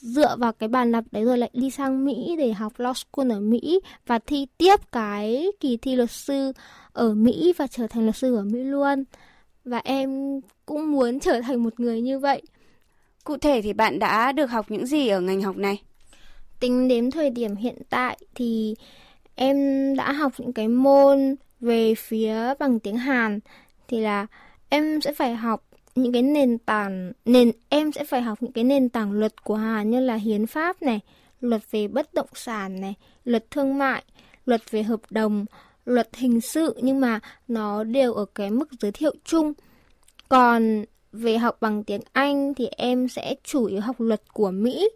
dựa 0.00 0.36
vào 0.38 0.52
cái 0.52 0.68
bàn 0.68 0.92
đạp 0.92 1.04
đấy 1.10 1.24
rồi 1.24 1.38
lại 1.38 1.50
đi 1.52 1.70
sang 1.70 2.04
Mỹ 2.04 2.36
để 2.38 2.52
học 2.52 2.72
law 2.76 2.92
school 2.92 3.32
ở 3.32 3.40
Mỹ 3.40 3.80
và 4.06 4.18
thi 4.18 4.46
tiếp 4.58 4.76
cái 4.92 5.46
kỳ 5.60 5.76
thi 5.76 5.96
luật 5.96 6.10
sư 6.10 6.52
ở 6.92 7.14
Mỹ 7.14 7.52
và 7.56 7.66
trở 7.66 7.86
thành 7.86 8.04
luật 8.04 8.16
sư 8.16 8.36
ở 8.36 8.42
Mỹ 8.42 8.58
luôn. 8.58 9.04
Và 9.64 9.80
em 9.84 10.40
cũng 10.66 10.92
muốn 10.92 11.20
trở 11.20 11.40
thành 11.40 11.62
một 11.62 11.80
người 11.80 12.00
như 12.00 12.18
vậy. 12.18 12.42
Cụ 13.24 13.36
thể 13.36 13.62
thì 13.62 13.72
bạn 13.72 13.98
đã 13.98 14.32
được 14.32 14.46
học 14.46 14.66
những 14.70 14.86
gì 14.86 15.08
ở 15.08 15.20
ngành 15.20 15.42
học 15.42 15.56
này? 15.56 15.82
Tính 16.60 16.88
đến 16.88 17.10
thời 17.10 17.30
điểm 17.30 17.56
hiện 17.56 17.76
tại 17.90 18.18
thì 18.34 18.74
em 19.34 19.56
đã 19.96 20.12
học 20.12 20.32
những 20.38 20.52
cái 20.52 20.68
môn 20.68 21.36
về 21.64 21.94
phía 21.94 22.54
bằng 22.58 22.80
tiếng 22.80 22.96
Hàn 22.96 23.40
thì 23.88 24.00
là 24.00 24.26
em 24.68 25.00
sẽ 25.00 25.12
phải 25.12 25.34
học 25.34 25.64
những 25.94 26.12
cái 26.12 26.22
nền 26.22 26.58
tảng 26.58 27.12
nền 27.24 27.52
em 27.68 27.92
sẽ 27.92 28.04
phải 28.04 28.22
học 28.22 28.42
những 28.42 28.52
cái 28.52 28.64
nền 28.64 28.88
tảng 28.88 29.12
luật 29.12 29.44
của 29.44 29.54
Hàn 29.56 29.90
như 29.90 30.00
là 30.00 30.14
hiến 30.14 30.46
pháp 30.46 30.82
này, 30.82 31.00
luật 31.40 31.62
về 31.70 31.88
bất 31.88 32.14
động 32.14 32.28
sản 32.34 32.80
này, 32.80 32.94
luật 33.24 33.50
thương 33.50 33.78
mại, 33.78 34.02
luật 34.46 34.70
về 34.70 34.82
hợp 34.82 35.00
đồng, 35.10 35.46
luật 35.84 36.08
hình 36.16 36.40
sự 36.40 36.80
nhưng 36.82 37.00
mà 37.00 37.20
nó 37.48 37.84
đều 37.84 38.14
ở 38.14 38.24
cái 38.34 38.50
mức 38.50 38.68
giới 38.80 38.92
thiệu 38.92 39.14
chung. 39.24 39.52
Còn 40.28 40.84
về 41.12 41.38
học 41.38 41.56
bằng 41.60 41.84
tiếng 41.84 42.00
Anh 42.12 42.54
thì 42.54 42.66
em 42.66 43.08
sẽ 43.08 43.34
chủ 43.44 43.64
yếu 43.64 43.80
học 43.80 43.96
luật 44.00 44.22
của 44.32 44.50
Mỹ, 44.50 44.88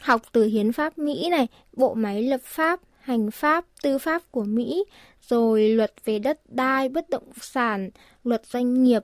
học 0.00 0.22
từ 0.32 0.44
hiến 0.44 0.72
pháp 0.72 0.98
Mỹ 0.98 1.28
này, 1.30 1.46
bộ 1.72 1.94
máy 1.94 2.22
lập 2.22 2.40
pháp, 2.44 2.80
hành 3.02 3.30
pháp, 3.30 3.64
tư 3.82 3.98
pháp 3.98 4.22
của 4.30 4.44
Mỹ, 4.44 4.84
rồi 5.20 5.68
luật 5.68 5.92
về 6.04 6.18
đất 6.18 6.40
đai, 6.48 6.88
bất 6.88 7.10
động 7.10 7.30
sản, 7.40 7.90
luật 8.24 8.46
doanh 8.46 8.82
nghiệp, 8.82 9.02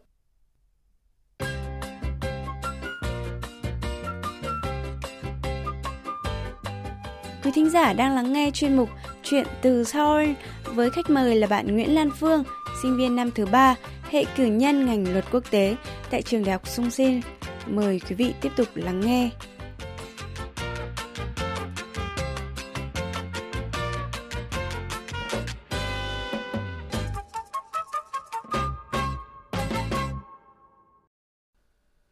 Quý 7.44 7.52
thính 7.54 7.70
giả 7.70 7.92
đang 7.92 8.14
lắng 8.14 8.32
nghe 8.32 8.50
chuyên 8.50 8.76
mục 8.76 8.88
Chuyện 9.22 9.46
từ 9.62 9.84
Seoul 9.84 10.30
với 10.64 10.90
khách 10.90 11.10
mời 11.10 11.36
là 11.36 11.46
bạn 11.46 11.74
Nguyễn 11.74 11.94
Lan 11.94 12.10
Phương, 12.10 12.44
sinh 12.82 12.96
viên 12.96 13.16
năm 13.16 13.30
thứ 13.30 13.46
ba, 13.46 13.74
hệ 14.10 14.24
cử 14.36 14.44
nhân 14.44 14.86
ngành 14.86 15.12
luật 15.12 15.24
quốc 15.32 15.50
tế 15.50 15.76
tại 16.10 16.22
trường 16.22 16.44
Đại 16.44 16.52
học 16.52 16.68
Sung 16.68 16.90
Sin. 16.90 17.20
Mời 17.66 18.00
quý 18.08 18.16
vị 18.16 18.32
tiếp 18.40 18.52
tục 18.56 18.68
lắng 18.74 19.00
nghe. 19.00 19.30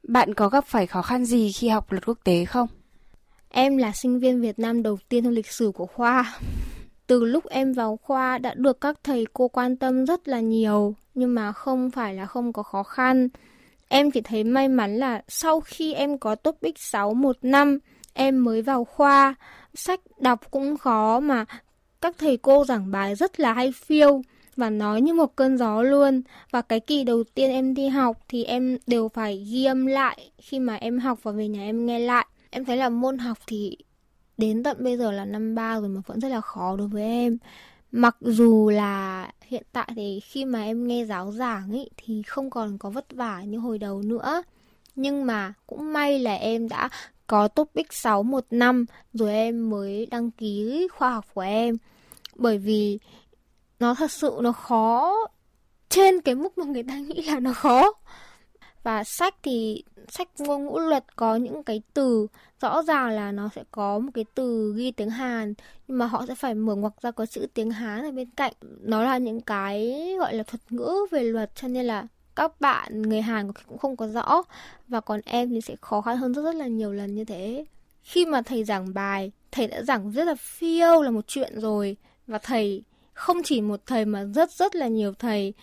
Bạn 0.09 0.35
có 0.35 0.49
gặp 0.49 0.65
phải 0.67 0.87
khó 0.87 1.03
khăn 1.03 1.25
gì 1.25 1.53
khi 1.53 1.69
học 1.69 1.93
luật 1.93 2.07
quốc 2.07 2.19
tế 2.25 2.45
không? 2.45 2.69
Em 3.49 3.77
là 3.77 3.93
sinh 3.93 4.19
viên 4.19 4.41
Việt 4.41 4.59
Nam 4.59 4.83
đầu 4.83 4.99
tiên 5.09 5.25
trong 5.25 5.33
lịch 5.33 5.47
sử 5.53 5.71
của 5.75 5.87
khoa. 5.87 6.35
Từ 7.07 7.25
lúc 7.25 7.47
em 7.47 7.73
vào 7.73 7.99
khoa 8.03 8.39
đã 8.39 8.55
được 8.55 8.81
các 8.81 8.99
thầy 9.05 9.27
cô 9.33 9.49
quan 9.49 9.77
tâm 9.77 10.05
rất 10.05 10.29
là 10.29 10.41
nhiều, 10.41 10.95
nhưng 11.15 11.35
mà 11.35 11.53
không 11.53 11.91
phải 11.91 12.15
là 12.15 12.27
không 12.27 12.53
có 12.53 12.63
khó 12.63 12.83
khăn. 12.83 13.29
Em 13.89 14.11
chỉ 14.11 14.21
thấy 14.21 14.45
may 14.45 14.69
mắn 14.69 14.97
là 14.97 15.23
sau 15.29 15.61
khi 15.61 15.95
em 15.95 16.19
có 16.19 16.35
topic 16.35 16.79
6 16.79 17.15
một 17.15 17.37
năm, 17.43 17.79
em 18.13 18.45
mới 18.45 18.63
vào 18.63 18.85
khoa, 18.85 19.35
sách 19.75 20.01
đọc 20.21 20.51
cũng 20.51 20.77
khó 20.77 21.21
mà 21.21 21.45
các 22.01 22.15
thầy 22.19 22.37
cô 22.37 22.65
giảng 22.65 22.91
bài 22.91 23.15
rất 23.15 23.41
là 23.41 23.53
hay 23.53 23.73
phiêu 23.73 24.23
và 24.57 24.71
nói 24.71 25.01
như 25.01 25.15
một 25.15 25.37
cơn 25.37 25.59
gió 25.59 25.83
luôn. 25.83 26.23
Và 26.51 26.63
cái 26.63 26.81
kỳ 26.81 27.05
đầu 27.05 27.25
tiên 27.35 27.51
em 27.51 27.75
đi 27.75 27.89
học 27.89 28.19
thì 28.29 28.45
em 28.45 28.79
đều 28.87 29.09
phải 29.09 29.47
ghi 29.51 29.65
âm 29.65 29.87
lại 29.87 30.31
khi 30.39 30.59
mà 30.59 30.75
em 30.75 30.99
học 30.99 31.19
và 31.23 31.33
về 31.33 31.49
nhà 31.49 31.61
em 31.61 31.87
nghe 31.87 31.99
lại. 31.99 32.27
Em 32.51 32.65
thấy 32.65 32.77
là 32.77 32.89
môn 32.89 33.19
học 33.19 33.39
thì 33.47 33.77
đến 34.39 34.63
tận 34.63 34.77
bây 34.85 34.97
giờ 34.97 35.13
là 35.13 35.25
năm 35.25 35.55
ba 35.55 35.81
rồi 35.81 35.89
mà 35.89 36.01
vẫn 36.07 36.21
rất 36.21 36.29
là 36.29 36.41
khó 36.41 36.77
đối 36.77 36.89
với 36.89 37.03
em. 37.03 37.39
Mặc 37.93 38.17
dù 38.21 38.71
là 38.71 39.31
hiện 39.47 39.63
tại 39.73 39.89
thì 39.97 40.21
khi 40.21 40.45
mà 40.45 40.63
em 40.63 40.87
nghe 40.87 41.05
giáo 41.05 41.33
giảng 41.33 41.71
ấy 41.73 41.91
thì 41.97 42.23
không 42.23 42.51
còn 42.51 42.79
có 42.79 42.91
vất 42.91 43.07
vả 43.13 43.43
như 43.43 43.59
hồi 43.59 43.79
đầu 43.79 44.03
nữa. 44.03 44.43
Nhưng 44.97 45.27
mà 45.27 45.53
cũng 45.67 45.93
may 45.93 46.19
là 46.19 46.35
em 46.35 46.69
đã 46.69 46.89
có 47.27 47.49
topic 47.49 47.93
6 47.93 48.23
một 48.23 48.45
năm 48.51 48.87
rồi 49.13 49.33
em 49.33 49.71
mới 49.71 50.07
đăng 50.07 50.31
ký 50.31 50.89
khoa 50.93 51.11
học 51.11 51.25
của 51.35 51.41
em. 51.41 51.77
Bởi 52.35 52.59
vì 52.59 52.99
nó 53.81 53.95
thật 53.95 54.11
sự 54.11 54.39
nó 54.43 54.53
khó 54.53 55.17
trên 55.89 56.21
cái 56.21 56.35
mức 56.35 56.59
mà 56.59 56.65
người 56.65 56.83
ta 56.83 56.97
nghĩ 56.99 57.23
là 57.23 57.41
nó 57.41 57.53
khó. 57.53 57.93
Và 58.83 59.05
sách 59.05 59.35
thì 59.43 59.85
sách 60.09 60.29
ngôn 60.39 60.67
ngữ 60.67 60.79
luật 60.79 61.17
có 61.17 61.37
những 61.37 61.63
cái 61.63 61.83
từ 61.95 62.27
rõ 62.61 62.83
ràng 62.83 63.11
là 63.11 63.33
nó 63.33 63.49
sẽ 63.55 63.65
có 63.71 63.99
một 63.99 64.11
cái 64.15 64.25
từ 64.35 64.75
ghi 64.77 64.91
tiếng 64.91 65.11
Hàn 65.11 65.55
nhưng 65.89 65.99
mà 65.99 66.07
họ 66.07 66.27
sẽ 66.29 66.35
phải 66.35 66.55
mở 66.55 66.75
ngoặc 66.75 66.93
ra 67.03 67.11
có 67.11 67.27
chữ 67.27 67.47
tiếng 67.55 67.71
Hán 67.71 68.05
ở 68.05 68.11
bên 68.11 68.31
cạnh. 68.31 68.53
Nó 68.81 69.03
là 69.03 69.19
những 69.19 69.41
cái 69.41 69.95
gọi 70.19 70.35
là 70.35 70.43
thuật 70.43 70.73
ngữ 70.73 70.95
về 71.11 71.23
luật 71.23 71.51
cho 71.55 71.69
nên 71.69 71.87
là 71.87 72.07
các 72.37 72.61
bạn 72.61 73.03
người 73.03 73.21
Hàn 73.21 73.53
cũng 73.53 73.79
không 73.79 73.97
có 73.97 74.09
rõ 74.09 74.43
và 74.89 75.01
còn 75.01 75.21
em 75.25 75.51
thì 75.51 75.61
sẽ 75.61 75.77
khó 75.81 76.01
khăn 76.01 76.17
hơn 76.17 76.35
rất 76.35 76.43
rất 76.43 76.55
là 76.55 76.67
nhiều 76.67 76.93
lần 76.93 77.15
như 77.15 77.25
thế. 77.25 77.65
Khi 78.03 78.27
mà 78.27 78.43
thầy 78.43 78.65
giảng 78.65 78.95
bài, 78.95 79.33
thầy 79.53 79.67
đã 79.67 79.83
giảng 79.83 80.11
rất 80.11 80.25
là 80.25 80.35
phiêu 80.35 81.03
là 81.03 81.11
một 81.11 81.27
chuyện 81.27 81.61
rồi 81.61 81.97
và 82.27 82.39
thầy 82.39 82.83
không 83.17 83.43
chỉ 83.43 83.61
một 83.61 83.81
thầy 83.87 84.05
mà 84.05 84.25
rất 84.25 84.51
rất 84.51 84.75
là 84.75 84.89
nhiều 84.89 85.13
thầy 85.19 85.55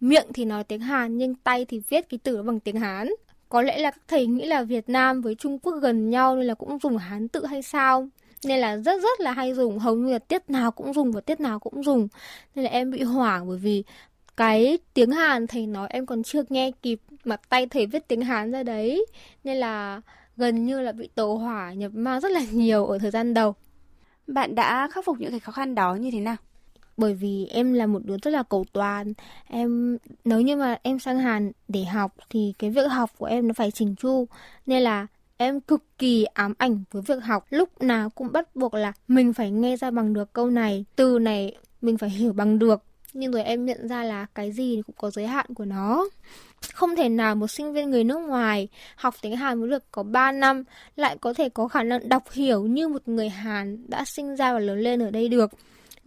miệng 0.00 0.26
thì 0.34 0.44
nói 0.44 0.64
tiếng 0.64 0.80
Hàn 0.80 1.18
nhưng 1.18 1.34
tay 1.34 1.64
thì 1.64 1.80
viết 1.88 2.08
cái 2.08 2.18
từ 2.22 2.42
bằng 2.42 2.60
tiếng 2.60 2.76
Hán. 2.76 3.08
Có 3.48 3.62
lẽ 3.62 3.78
là 3.78 3.90
các 3.90 4.02
thầy 4.08 4.26
nghĩ 4.26 4.46
là 4.46 4.62
Việt 4.62 4.88
Nam 4.88 5.20
với 5.20 5.34
Trung 5.34 5.58
Quốc 5.58 5.72
gần 5.82 6.10
nhau 6.10 6.36
nên 6.36 6.46
là 6.46 6.54
cũng 6.54 6.78
dùng 6.78 6.96
Hán 6.96 7.28
tự 7.28 7.46
hay 7.46 7.62
sao? 7.62 8.08
Nên 8.44 8.58
là 8.60 8.76
rất 8.76 9.02
rất 9.02 9.20
là 9.20 9.32
hay 9.32 9.54
dùng, 9.54 9.78
hầu 9.78 9.96
như 9.96 10.12
là 10.12 10.18
tiết 10.18 10.50
nào 10.50 10.70
cũng 10.70 10.92
dùng 10.92 11.12
và 11.12 11.20
tiết 11.20 11.40
nào 11.40 11.58
cũng 11.58 11.82
dùng. 11.82 12.08
Nên 12.54 12.64
là 12.64 12.70
em 12.70 12.90
bị 12.90 13.02
hoảng 13.02 13.48
bởi 13.48 13.58
vì 13.58 13.84
cái 14.36 14.78
tiếng 14.94 15.10
Hàn 15.10 15.46
thầy 15.46 15.66
nói 15.66 15.88
em 15.90 16.06
còn 16.06 16.22
chưa 16.22 16.42
nghe 16.48 16.70
kịp 16.82 17.00
mà 17.24 17.36
tay 17.48 17.66
thầy 17.66 17.86
viết 17.86 18.08
tiếng 18.08 18.20
Hán 18.20 18.52
ra 18.52 18.62
đấy. 18.62 19.06
Nên 19.44 19.56
là 19.56 20.00
gần 20.36 20.66
như 20.66 20.80
là 20.80 20.92
bị 20.92 21.08
tổ 21.14 21.34
hỏa 21.34 21.72
nhập 21.72 21.92
ma 21.94 22.20
rất 22.20 22.32
là 22.32 22.40
nhiều 22.52 22.86
ở 22.86 22.98
thời 22.98 23.10
gian 23.10 23.34
đầu. 23.34 23.54
Bạn 24.26 24.54
đã 24.54 24.88
khắc 24.92 25.04
phục 25.04 25.20
những 25.20 25.30
cái 25.30 25.40
khó 25.40 25.52
khăn 25.52 25.74
đó 25.74 25.94
như 25.94 26.10
thế 26.10 26.20
nào? 26.20 26.36
Bởi 26.98 27.14
vì 27.14 27.46
em 27.50 27.72
là 27.72 27.86
một 27.86 28.04
đứa 28.04 28.16
rất 28.22 28.30
là 28.30 28.42
cầu 28.42 28.64
toàn 28.72 29.12
em, 29.46 29.98
nếu 30.24 30.40
như 30.40 30.56
mà 30.56 30.78
em 30.82 30.98
sang 30.98 31.18
Hàn 31.18 31.52
để 31.68 31.84
học 31.84 32.14
thì 32.30 32.52
cái 32.58 32.70
việc 32.70 32.86
học 32.90 33.10
của 33.18 33.26
em 33.26 33.48
nó 33.48 33.54
phải 33.54 33.70
chỉnh 33.70 33.94
chu 33.96 34.26
nên 34.66 34.82
là 34.82 35.06
em 35.36 35.60
cực 35.60 35.98
kỳ 35.98 36.24
ám 36.24 36.54
ảnh 36.58 36.82
với 36.90 37.02
việc 37.02 37.24
học 37.24 37.46
lúc 37.50 37.82
nào 37.82 38.10
cũng 38.10 38.32
bắt 38.32 38.56
buộc 38.56 38.74
là 38.74 38.92
mình 39.08 39.32
phải 39.32 39.50
nghe 39.50 39.76
ra 39.76 39.90
bằng 39.90 40.12
được 40.12 40.32
câu 40.32 40.50
này, 40.50 40.84
từ 40.96 41.18
này 41.18 41.56
mình 41.80 41.98
phải 41.98 42.10
hiểu 42.10 42.32
bằng 42.32 42.58
được 42.58 42.82
nhưng 43.12 43.32
rồi 43.32 43.42
em 43.42 43.66
nhận 43.66 43.88
ra 43.88 44.04
là 44.04 44.26
cái 44.34 44.52
gì 44.52 44.82
cũng 44.86 44.96
có 44.98 45.10
giới 45.10 45.26
hạn 45.26 45.46
của 45.54 45.64
nó. 45.64 46.08
Không 46.74 46.96
thể 46.96 47.08
nào 47.08 47.34
một 47.34 47.48
sinh 47.48 47.72
viên 47.72 47.90
người 47.90 48.04
nước 48.04 48.18
ngoài 48.18 48.68
học 48.96 49.14
tiếng 49.22 49.36
Hàn 49.36 49.60
mới 49.60 49.70
được 49.70 49.82
có 49.92 50.02
3 50.02 50.32
năm 50.32 50.64
lại 50.96 51.16
có 51.20 51.34
thể 51.34 51.48
có 51.48 51.68
khả 51.68 51.82
năng 51.82 52.08
đọc 52.08 52.30
hiểu 52.32 52.66
như 52.66 52.88
một 52.88 53.08
người 53.08 53.28
Hàn 53.28 53.84
đã 53.88 54.04
sinh 54.04 54.36
ra 54.36 54.52
và 54.52 54.58
lớn 54.58 54.78
lên 54.78 55.02
ở 55.02 55.10
đây 55.10 55.28
được. 55.28 55.50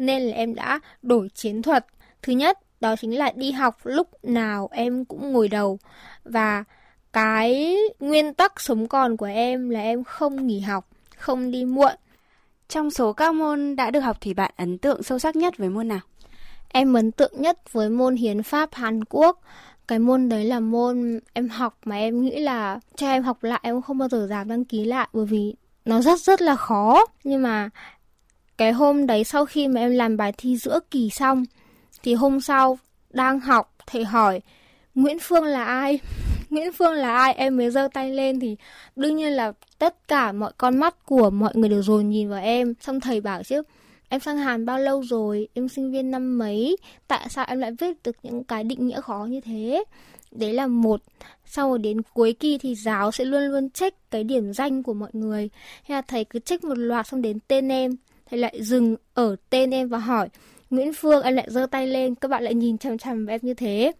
Nên 0.01 0.21
là 0.21 0.35
em 0.35 0.55
đã 0.55 0.79
đổi 1.01 1.29
chiến 1.33 1.61
thuật. 1.61 1.85
Thứ 2.21 2.33
nhất, 2.33 2.59
đó 2.79 2.95
chính 2.95 3.17
là 3.17 3.31
đi 3.35 3.51
học 3.51 3.77
lúc 3.83 4.07
nào 4.23 4.69
em 4.71 5.05
cũng 5.05 5.31
ngồi 5.31 5.47
đầu. 5.47 5.79
Và 6.23 6.63
cái 7.13 7.77
nguyên 7.99 8.33
tắc 8.33 8.61
sống 8.61 8.87
còn 8.87 9.17
của 9.17 9.25
em 9.25 9.69
là 9.69 9.81
em 9.81 10.03
không 10.03 10.47
nghỉ 10.47 10.59
học, 10.59 10.87
không 11.17 11.51
đi 11.51 11.65
muộn. 11.65 11.91
Trong 12.67 12.91
số 12.91 13.13
các 13.13 13.33
môn 13.33 13.75
đã 13.75 13.91
được 13.91 13.99
học 13.99 14.17
thì 14.21 14.33
bạn 14.33 14.51
ấn 14.57 14.77
tượng 14.77 15.03
sâu 15.03 15.19
sắc 15.19 15.35
nhất 15.35 15.57
với 15.57 15.69
môn 15.69 15.87
nào? 15.87 15.99
Em 16.69 16.93
ấn 16.93 17.11
tượng 17.11 17.33
nhất 17.35 17.73
với 17.73 17.89
môn 17.89 18.15
hiến 18.15 18.43
pháp 18.43 18.73
Hàn 18.73 19.03
Quốc. 19.03 19.41
Cái 19.87 19.99
môn 19.99 20.29
đấy 20.29 20.45
là 20.45 20.59
môn 20.59 21.19
em 21.33 21.49
học 21.49 21.77
mà 21.85 21.95
em 21.95 22.21
nghĩ 22.21 22.39
là 22.39 22.79
cho 22.95 23.07
em 23.07 23.23
học 23.23 23.43
lại 23.43 23.59
em 23.63 23.81
không 23.81 23.97
bao 23.97 24.09
giờ 24.09 24.27
dám 24.29 24.47
đăng 24.47 24.65
ký 24.65 24.85
lại 24.85 25.07
bởi 25.13 25.25
vì 25.25 25.55
nó 25.85 26.01
rất 26.01 26.19
rất 26.19 26.41
là 26.41 26.55
khó. 26.55 27.05
Nhưng 27.23 27.41
mà 27.41 27.69
cái 28.61 28.71
hôm 28.71 29.07
đấy 29.07 29.23
sau 29.23 29.45
khi 29.45 29.67
mà 29.67 29.81
em 29.81 29.91
làm 29.91 30.17
bài 30.17 30.33
thi 30.37 30.57
giữa 30.57 30.79
kỳ 30.91 31.09
xong, 31.09 31.43
thì 32.03 32.13
hôm 32.13 32.41
sau 32.41 32.79
đang 33.09 33.39
học, 33.39 33.75
thầy 33.87 34.05
hỏi, 34.05 34.41
Nguyễn 34.95 35.19
Phương 35.21 35.43
là 35.43 35.63
ai? 35.63 35.99
Nguyễn 36.49 36.71
Phương 36.73 36.93
là 36.93 37.13
ai? 37.13 37.33
Em 37.33 37.57
mới 37.57 37.69
giơ 37.69 37.87
tay 37.93 38.11
lên 38.11 38.39
thì 38.39 38.55
đương 38.95 39.15
nhiên 39.15 39.31
là 39.31 39.51
tất 39.79 40.07
cả 40.07 40.31
mọi 40.31 40.51
con 40.57 40.77
mắt 40.77 41.05
của 41.05 41.29
mọi 41.29 41.51
người 41.55 41.69
đều 41.69 41.83
dồn 41.83 42.09
nhìn 42.09 42.29
vào 42.29 42.41
em. 42.41 42.73
Xong 42.81 42.99
thầy 42.99 43.21
bảo 43.21 43.43
chứ, 43.43 43.61
em 44.09 44.19
sang 44.19 44.37
Hàn 44.37 44.65
bao 44.65 44.79
lâu 44.79 45.03
rồi? 45.03 45.47
Em 45.53 45.69
sinh 45.69 45.91
viên 45.91 46.11
năm 46.11 46.37
mấy? 46.37 46.77
Tại 47.07 47.27
sao 47.29 47.45
em 47.47 47.59
lại 47.59 47.71
viết 47.79 48.03
được 48.03 48.15
những 48.23 48.43
cái 48.43 48.63
định 48.63 48.87
nghĩa 48.87 49.01
khó 49.01 49.25
như 49.29 49.41
thế? 49.41 49.83
Đấy 50.31 50.53
là 50.53 50.67
một. 50.67 51.01
Sau 51.45 51.69
rồi 51.69 51.79
đến 51.79 52.01
cuối 52.01 52.33
kỳ 52.33 52.57
thì 52.57 52.75
giáo 52.75 53.11
sẽ 53.11 53.25
luôn 53.25 53.41
luôn 53.41 53.69
check 53.69 54.11
cái 54.11 54.23
điểm 54.23 54.53
danh 54.53 54.83
của 54.83 54.93
mọi 54.93 55.09
người. 55.13 55.49
Hay 55.83 55.97
là 55.97 56.01
thầy 56.01 56.23
cứ 56.23 56.39
check 56.39 56.63
một 56.63 56.77
loạt 56.77 57.07
xong 57.07 57.21
đến 57.21 57.37
tên 57.47 57.67
em. 57.67 57.95
Thầy 58.31 58.39
lại 58.39 58.63
dừng 58.63 58.95
ở 59.13 59.35
tên 59.49 59.71
em 59.71 59.87
và 59.87 59.97
hỏi 59.97 60.29
Nguyễn 60.69 60.93
Phương 60.93 61.23
em 61.23 61.33
lại 61.33 61.47
giơ 61.49 61.65
tay 61.71 61.87
lên, 61.87 62.15
các 62.15 62.27
bạn 62.27 62.43
lại 62.43 62.53
nhìn 62.53 62.77
chằm 62.77 62.97
chằm 62.97 63.25
vào 63.25 63.33
em 63.33 63.39
như 63.43 63.53
thế 63.53 63.91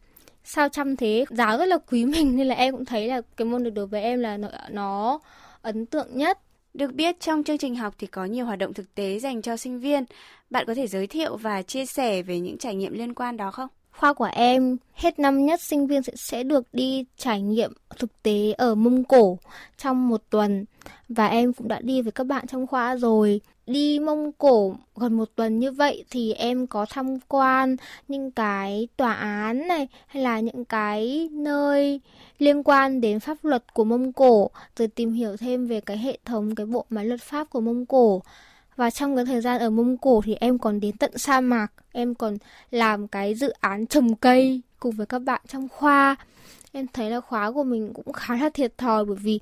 sao 0.44 0.70
chăm 0.70 0.96
thế 0.96 1.26
giáo 1.30 1.58
rất 1.58 1.66
là 1.66 1.78
quý 1.78 2.06
mình 2.06 2.36
nên 2.36 2.48
là 2.48 2.56
em 2.56 2.76
cũng 2.76 2.86
thấy 2.86 3.08
là 3.08 3.22
cái 3.38 3.46
môn 3.46 3.64
được 3.64 3.70
đối 3.70 3.88
với 3.88 4.02
em 4.02 4.20
là 4.20 4.38
nó, 4.38 4.50
nó 4.70 5.20
ấn 5.62 5.86
tượng 5.86 6.18
nhất 6.18 6.40
được 6.74 6.94
biết 6.94 7.20
trong 7.20 7.44
chương 7.44 7.58
trình 7.58 7.76
học 7.76 7.96
thì 7.98 8.08
có 8.08 8.26
nhiều 8.26 8.46
hoạt 8.46 8.60
động 8.60 8.74
thực 8.74 8.96
tế 8.96 9.20
dành 9.20 9.42
cho 9.42 9.58
sinh 9.58 9.80
viên. 9.80 10.04
Bạn 10.50 10.66
có 10.68 10.74
thể 10.74 10.88
giới 10.88 11.08
thiệu 11.08 11.38
và 11.38 11.62
chia 11.62 11.86
sẻ 11.86 12.22
về 12.22 12.40
những 12.40 12.58
trải 12.58 12.76
nghiệm 12.76 12.94
liên 12.94 13.14
quan 13.14 13.38
đó 13.38 13.52
không? 13.52 13.68
Khoa 13.98 14.14
của 14.14 14.30
em 14.34 14.78
hết 14.94 15.20
năm 15.20 15.46
nhất 15.46 15.62
sinh 15.62 15.88
viên 15.88 16.04
sẽ, 16.04 16.14
sẽ 16.16 16.44
được 16.44 16.68
đi 16.74 17.06
trải 17.18 17.42
nghiệm 17.42 17.74
thực 18.00 18.24
tế 18.24 18.54
ở 18.58 18.76
Mông 18.76 19.04
Cổ 19.04 19.38
trong 19.78 20.10
một 20.10 20.22
tuần 20.30 20.66
và 21.10 21.28
em 21.28 21.54
cũng 21.54 21.68
đã 21.68 21.80
đi 21.82 22.02
với 22.02 22.12
các 22.12 22.24
bạn 22.24 22.48
trong 22.48 22.68
khoa 22.68 22.96
rồi. 22.96 23.42
Đi 23.68 24.00
Mông 24.00 24.32
Cổ 24.32 24.76
gần 24.96 25.14
một 25.14 25.30
tuần 25.36 25.60
như 25.60 25.72
vậy 25.72 26.06
thì 26.10 26.34
em 26.34 26.68
có 26.68 26.86
tham 26.90 27.20
quan 27.28 27.76
những 28.08 28.32
cái 28.32 28.88
tòa 28.98 29.14
án 29.14 29.68
này 29.68 29.88
hay 30.08 30.24
là 30.24 30.40
những 30.40 30.66
cái 30.66 31.30
nơi 31.32 32.02
liên 32.40 32.64
quan 32.64 33.02
đến 33.02 33.20
pháp 33.20 33.38
luật 33.44 33.74
của 33.74 33.84
Mông 33.84 34.14
Cổ 34.14 34.50
rồi 34.78 34.88
tìm 34.88 35.14
hiểu 35.14 35.38
thêm 35.38 35.68
về 35.68 35.82
cái 35.82 35.98
hệ 35.98 36.18
thống 36.26 36.56
cái 36.56 36.66
bộ 36.66 36.86
máy 36.90 37.06
luật 37.06 37.22
pháp 37.22 37.50
của 37.50 37.62
Mông 37.62 37.86
Cổ 37.86 38.22
và 38.76 38.90
trong 38.90 39.16
cái 39.16 39.26
thời 39.26 39.42
gian 39.42 39.60
ở 39.60 39.70
Mông 39.70 39.98
Cổ 39.98 40.22
thì 40.26 40.36
em 40.40 40.58
còn 40.58 40.80
đến 40.80 40.98
tận 40.98 41.18
sa 41.18 41.42
mạc, 41.42 41.68
em 41.92 42.16
còn 42.16 42.38
làm 42.72 43.08
cái 43.08 43.36
dự 43.36 43.50
án 43.50 43.88
trồng 43.88 44.16
cây 44.16 44.62
cùng 44.80 44.96
với 44.96 45.06
các 45.06 45.20
bạn 45.20 45.42
trong 45.48 45.68
khoa. 45.70 46.16
Em 46.72 46.88
thấy 46.94 47.10
là 47.10 47.22
khóa 47.22 47.52
của 47.52 47.64
mình 47.64 47.94
cũng 47.94 48.14
khá 48.14 48.36
là 48.36 48.50
thiệt 48.50 48.78
thòi 48.78 49.06
bởi 49.06 49.18
vì 49.22 49.40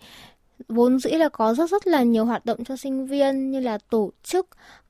vốn 0.68 1.00
dĩ 1.00 1.12
là 1.12 1.30
có 1.30 1.54
rất 1.54 1.70
rất 1.70 1.88
là 1.88 2.04
nhiều 2.04 2.26
hoạt 2.26 2.46
động 2.46 2.64
cho 2.64 2.78
sinh 2.78 3.08
viên 3.08 3.52
như 3.52 3.60
là 3.60 3.78
tổ 3.90 4.12
chức 4.24 4.48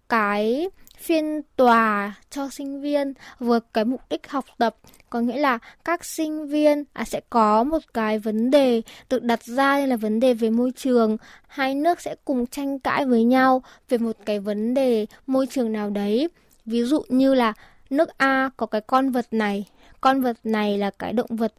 cái 0.10 0.70
phiên 0.98 1.42
tòa 1.56 2.14
cho 2.30 2.50
sinh 2.50 2.82
viên 2.82 3.14
vượt 3.40 3.66
cái 3.74 3.86
mục 3.86 4.02
đích 4.10 4.28
học 4.28 4.46
tập. 4.58 4.76
Có 5.10 5.20
nghĩa 5.20 5.38
là 5.38 5.60
các 5.86 6.06
sinh 6.06 6.48
viên 6.48 6.84
à, 6.94 7.06
sẽ 7.06 7.22
có 7.30 7.64
một 7.64 7.80
cái 7.94 8.20
vấn 8.20 8.52
đề 8.52 8.82
được 9.10 9.24
đặt 9.24 9.44
ra 9.44 9.80
như 9.80 9.86
là 9.86 9.96
vấn 9.96 10.20
đề 10.20 10.34
về 10.34 10.50
môi 10.50 10.72
trường. 10.76 11.18
Hai 11.48 11.76
nước 11.76 12.02
sẽ 12.02 12.16
cùng 12.26 12.48
tranh 12.48 12.80
cãi 12.80 13.06
với 13.06 13.24
nhau 13.24 13.64
về 13.90 13.98
một 13.98 14.16
cái 14.26 14.40
vấn 14.40 14.74
đề 14.74 15.06
môi 15.28 15.48
trường 15.48 15.72
nào 15.72 15.90
đấy. 15.90 16.30
Ví 16.66 16.84
dụ 16.84 17.02
như 17.10 17.34
là 17.34 17.54
nước 17.90 18.10
A 18.18 18.50
có 18.58 18.66
cái 18.66 18.82
con 18.82 19.12
vật 19.12 19.26
này. 19.32 19.66
Con 20.02 20.22
vật 20.22 20.38
này 20.44 20.78
là 20.78 20.90
cái 20.90 21.14
động 21.14 21.36
vật 21.36 21.54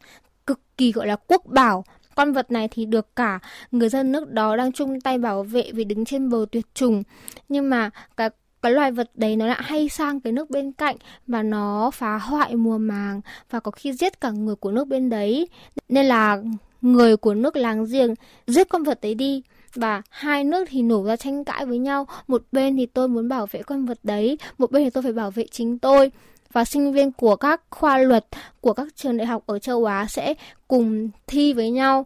cực 0.47 0.59
kỳ 0.77 0.91
gọi 0.91 1.07
là 1.07 1.15
quốc 1.15 1.45
bảo. 1.45 1.83
Con 2.15 2.33
vật 2.33 2.51
này 2.51 2.67
thì 2.71 2.85
được 2.85 3.15
cả 3.15 3.39
người 3.71 3.89
dân 3.89 4.11
nước 4.11 4.31
đó 4.31 4.55
đang 4.55 4.71
chung 4.71 5.01
tay 5.01 5.17
bảo 5.17 5.43
vệ 5.43 5.71
vì 5.73 5.83
đứng 5.83 6.05
trên 6.05 6.29
bờ 6.29 6.45
tuyệt 6.51 6.65
chủng. 6.73 7.03
Nhưng 7.49 7.69
mà 7.69 7.89
cái 8.17 8.29
cái 8.61 8.71
loài 8.71 8.91
vật 8.91 9.11
đấy 9.15 9.35
nó 9.35 9.45
lại 9.45 9.59
hay 9.63 9.89
sang 9.89 10.19
cái 10.19 10.33
nước 10.33 10.49
bên 10.49 10.71
cạnh 10.71 10.95
và 11.27 11.43
nó 11.43 11.91
phá 11.91 12.17
hoại 12.17 12.55
mùa 12.55 12.77
màng 12.77 13.21
và 13.49 13.59
có 13.59 13.71
khi 13.71 13.93
giết 13.93 14.21
cả 14.21 14.31
người 14.31 14.55
của 14.55 14.71
nước 14.71 14.87
bên 14.87 15.09
đấy. 15.09 15.47
Nên 15.89 16.05
là 16.05 16.37
người 16.81 17.17
của 17.17 17.33
nước 17.33 17.55
láng 17.55 17.85
giềng 17.85 18.13
giết 18.47 18.69
con 18.69 18.83
vật 18.83 18.99
đấy 19.01 19.15
đi. 19.15 19.41
Và 19.75 20.01
hai 20.09 20.43
nước 20.43 20.67
thì 20.69 20.81
nổ 20.81 21.03
ra 21.03 21.15
tranh 21.15 21.43
cãi 21.43 21.65
với 21.65 21.77
nhau. 21.77 22.07
Một 22.27 22.43
bên 22.51 22.77
thì 22.77 22.85
tôi 22.85 23.07
muốn 23.07 23.29
bảo 23.29 23.47
vệ 23.51 23.63
con 23.63 23.85
vật 23.85 23.99
đấy, 24.03 24.37
một 24.57 24.71
bên 24.71 24.83
thì 24.83 24.89
tôi 24.89 25.03
phải 25.03 25.13
bảo 25.13 25.31
vệ 25.31 25.45
chính 25.51 25.79
tôi. 25.79 26.11
Và 26.53 26.65
sinh 26.65 26.93
viên 26.93 27.11
của 27.11 27.35
các 27.35 27.61
khoa 27.69 27.97
luật 27.97 28.25
của 28.61 28.73
các 28.73 28.87
trường 28.95 29.17
đại 29.17 29.27
học 29.27 29.43
ở 29.45 29.59
châu 29.59 29.85
Á 29.85 30.05
sẽ 30.09 30.33
cùng 30.67 31.09
thi 31.27 31.53
với 31.53 31.71
nhau. 31.71 32.05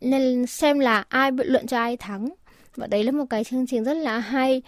Nên 0.00 0.46
xem 0.46 0.78
là 0.78 1.04
ai 1.08 1.30
biện 1.30 1.46
luận 1.46 1.66
cho 1.66 1.78
ai 1.78 1.96
thắng. 1.96 2.28
Và 2.76 2.86
đấy 2.86 3.04
là 3.04 3.12
một 3.12 3.24
cái 3.30 3.44
chương 3.44 3.66
trình 3.66 3.84
rất 3.84 3.94
là 3.94 4.18
hay. 4.18 4.62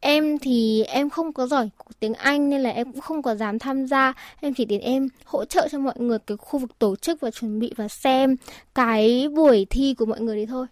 Em 0.00 0.38
thì 0.38 0.84
em 0.84 1.10
không 1.10 1.32
có 1.32 1.46
giỏi 1.46 1.70
tiếng 2.00 2.14
Anh 2.14 2.50
nên 2.50 2.60
là 2.60 2.70
em 2.70 2.92
cũng 2.92 3.00
không 3.00 3.22
có 3.22 3.34
dám 3.34 3.58
tham 3.58 3.86
gia. 3.86 4.12
Em 4.40 4.54
chỉ 4.54 4.64
đến 4.64 4.80
em 4.80 5.08
hỗ 5.24 5.44
trợ 5.44 5.68
cho 5.72 5.78
mọi 5.78 5.94
người 5.96 6.18
cái 6.18 6.36
khu 6.36 6.58
vực 6.58 6.78
tổ 6.78 6.96
chức 6.96 7.20
và 7.20 7.30
chuẩn 7.30 7.58
bị 7.58 7.72
và 7.76 7.88
xem 7.88 8.36
cái 8.74 9.28
buổi 9.28 9.66
thi 9.70 9.94
của 9.94 10.06
mọi 10.06 10.20
người 10.20 10.36
đấy 10.36 10.46
thôi. 10.46 10.66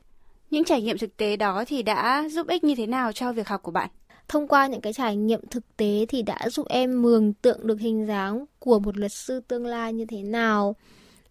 Những 0.51 0.65
trải 0.65 0.83
nghiệm 0.83 0.99
thực 0.99 1.17
tế 1.17 1.37
đó 1.37 1.65
thì 1.67 1.83
đã 1.83 2.29
giúp 2.29 2.47
ích 2.47 2.65
như 2.65 2.75
thế 2.75 2.87
nào 2.87 3.13
cho 3.13 3.33
việc 3.33 3.49
học 3.49 3.63
của 3.63 3.71
bạn? 3.71 3.91
Thông 4.29 4.49
qua 4.49 4.67
những 4.67 4.81
cái 4.81 4.93
trải 4.93 5.17
nghiệm 5.17 5.41
thực 5.51 5.77
tế 5.77 6.07
thì 6.09 6.23
đã 6.23 6.49
giúp 6.51 6.67
em 6.69 7.03
mường 7.03 7.33
tượng 7.33 7.67
được 7.67 7.81
hình 7.81 8.07
dáng 8.07 8.45
của 8.59 8.79
một 8.79 8.97
luật 8.97 9.13
sư 9.13 9.41
tương 9.49 9.67
lai 9.67 9.93
như 9.93 10.05
thế 10.05 10.23
nào 10.23 10.77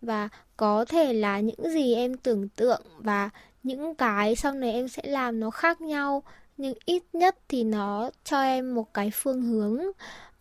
và 0.02 0.30
có 0.58 0.86
thể 0.86 1.14
là 1.14 1.40
những 1.40 1.72
gì 1.74 1.96
em 1.96 2.18
tưởng 2.18 2.50
tượng 2.50 2.82
và 2.98 3.30
những 3.64 3.96
cái 3.96 4.36
sau 4.36 4.54
này 4.54 4.74
em 4.74 4.88
sẽ 4.88 5.04
làm 5.06 5.40
nó 5.40 5.50
khác 5.50 5.82
nhau 5.82 6.24
nhưng 6.58 6.74
ít 6.86 7.04
nhất 7.14 7.38
thì 7.50 7.64
nó 7.64 8.10
cho 8.24 8.42
em 8.42 8.76
một 8.76 8.94
cái 8.94 9.12
phương 9.14 9.42
hướng 9.42 9.82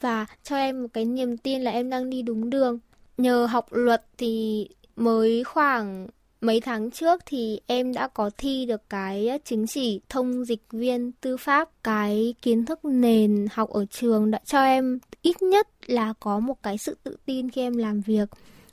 và 0.01 0.27
cho 0.43 0.57
em 0.57 0.83
một 0.83 0.89
cái 0.93 1.05
niềm 1.05 1.37
tin 1.37 1.63
là 1.63 1.71
em 1.71 1.91
đang 1.91 2.11
đi 2.11 2.23
đúng 2.23 2.51
đường. 2.51 2.79
Nhờ 3.19 3.47
học 3.47 3.67
luật 3.71 4.05
thì 4.19 4.69
mới 4.97 5.45
khoảng 5.45 6.07
mấy 6.41 6.61
tháng 6.61 6.91
trước 6.91 7.23
thì 7.27 7.61
em 7.67 7.93
đã 7.93 8.09
có 8.09 8.31
thi 8.39 8.67
được 8.67 8.91
cái 8.91 9.39
chứng 9.45 9.67
chỉ 9.67 10.01
thông 10.09 10.45
dịch 10.45 10.63
viên 10.71 11.13
tư 11.13 11.37
pháp. 11.37 11.69
Cái 11.83 12.35
kiến 12.43 12.65
thức 12.65 12.85
nền 12.85 13.47
học 13.53 13.71
ở 13.71 13.85
trường 13.91 14.31
đã 14.31 14.41
cho 14.45 14.63
em 14.63 14.99
ít 15.23 15.43
nhất 15.43 15.69
là 15.87 16.15
có 16.21 16.39
một 16.39 16.63
cái 16.63 16.79
sự 16.79 16.97
tự 17.03 17.17
tin 17.27 17.51
khi 17.51 17.61
em 17.63 17.77
làm 17.77 18.01
việc 18.01 18.29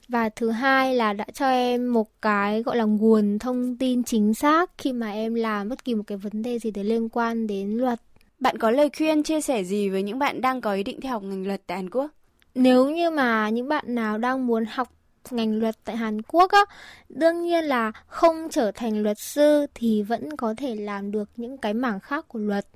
và 0.07 0.29
thứ 0.29 0.50
hai 0.50 0.95
là 0.95 1.13
đã 1.13 1.25
cho 1.33 1.50
em 1.50 1.93
một 1.93 2.22
cái 2.22 2.63
gọi 2.63 2.77
là 2.77 2.83
nguồn 2.83 3.39
thông 3.39 3.77
tin 3.77 4.03
chính 4.03 4.33
xác 4.33 4.72
khi 4.77 4.93
mà 4.93 5.12
em 5.12 5.33
làm 5.33 5.69
bất 5.69 5.86
kỳ 5.86 5.95
một 5.95 6.03
cái 6.07 6.17
vấn 6.17 6.41
đề 6.41 6.60
gì 6.60 6.72
đấy 6.72 6.83
liên 6.83 7.10
quan 7.10 7.48
đến 7.48 7.69
luật. 7.69 8.00
Bạn 8.39 8.57
có 8.57 8.72
lời 8.72 8.89
khuyên 8.98 9.24
chia 9.24 9.41
sẻ 9.41 9.63
gì 9.63 9.89
với 9.89 10.03
những 10.03 10.19
bạn 10.19 10.41
đang 10.41 10.62
có 10.62 10.74
ý 10.74 10.83
định 10.83 11.01
theo 11.01 11.12
học 11.12 11.24
ngành 11.24 11.48
luật 11.48 11.62
tại 11.67 11.77
Hàn 11.77 11.89
Quốc? 11.89 12.12
Nếu 12.55 12.89
như 12.89 13.10
mà 13.10 13.50
những 13.50 13.67
bạn 13.67 13.86
nào 13.88 14.17
đang 14.17 14.48
muốn 14.48 14.65
học 14.65 14.93
ngành 15.31 15.60
luật 15.60 15.75
tại 15.86 15.98
Hàn 15.98 16.22
Quốc 16.22 16.51
á, 16.51 16.65
đương 17.10 17.41
nhiên 17.41 17.63
là 17.63 17.91
không 18.07 18.48
trở 18.51 18.72
thành 18.72 19.03
luật 19.03 19.19
sư 19.19 19.65
thì 19.75 20.01
vẫn 20.01 20.38
có 20.38 20.53
thể 20.57 20.75
làm 20.75 21.12
được 21.12 21.29
những 21.36 21.57
cái 21.57 21.74
mảng 21.74 22.00
khác 22.00 22.27
của 22.27 22.39
luật. 22.39 22.67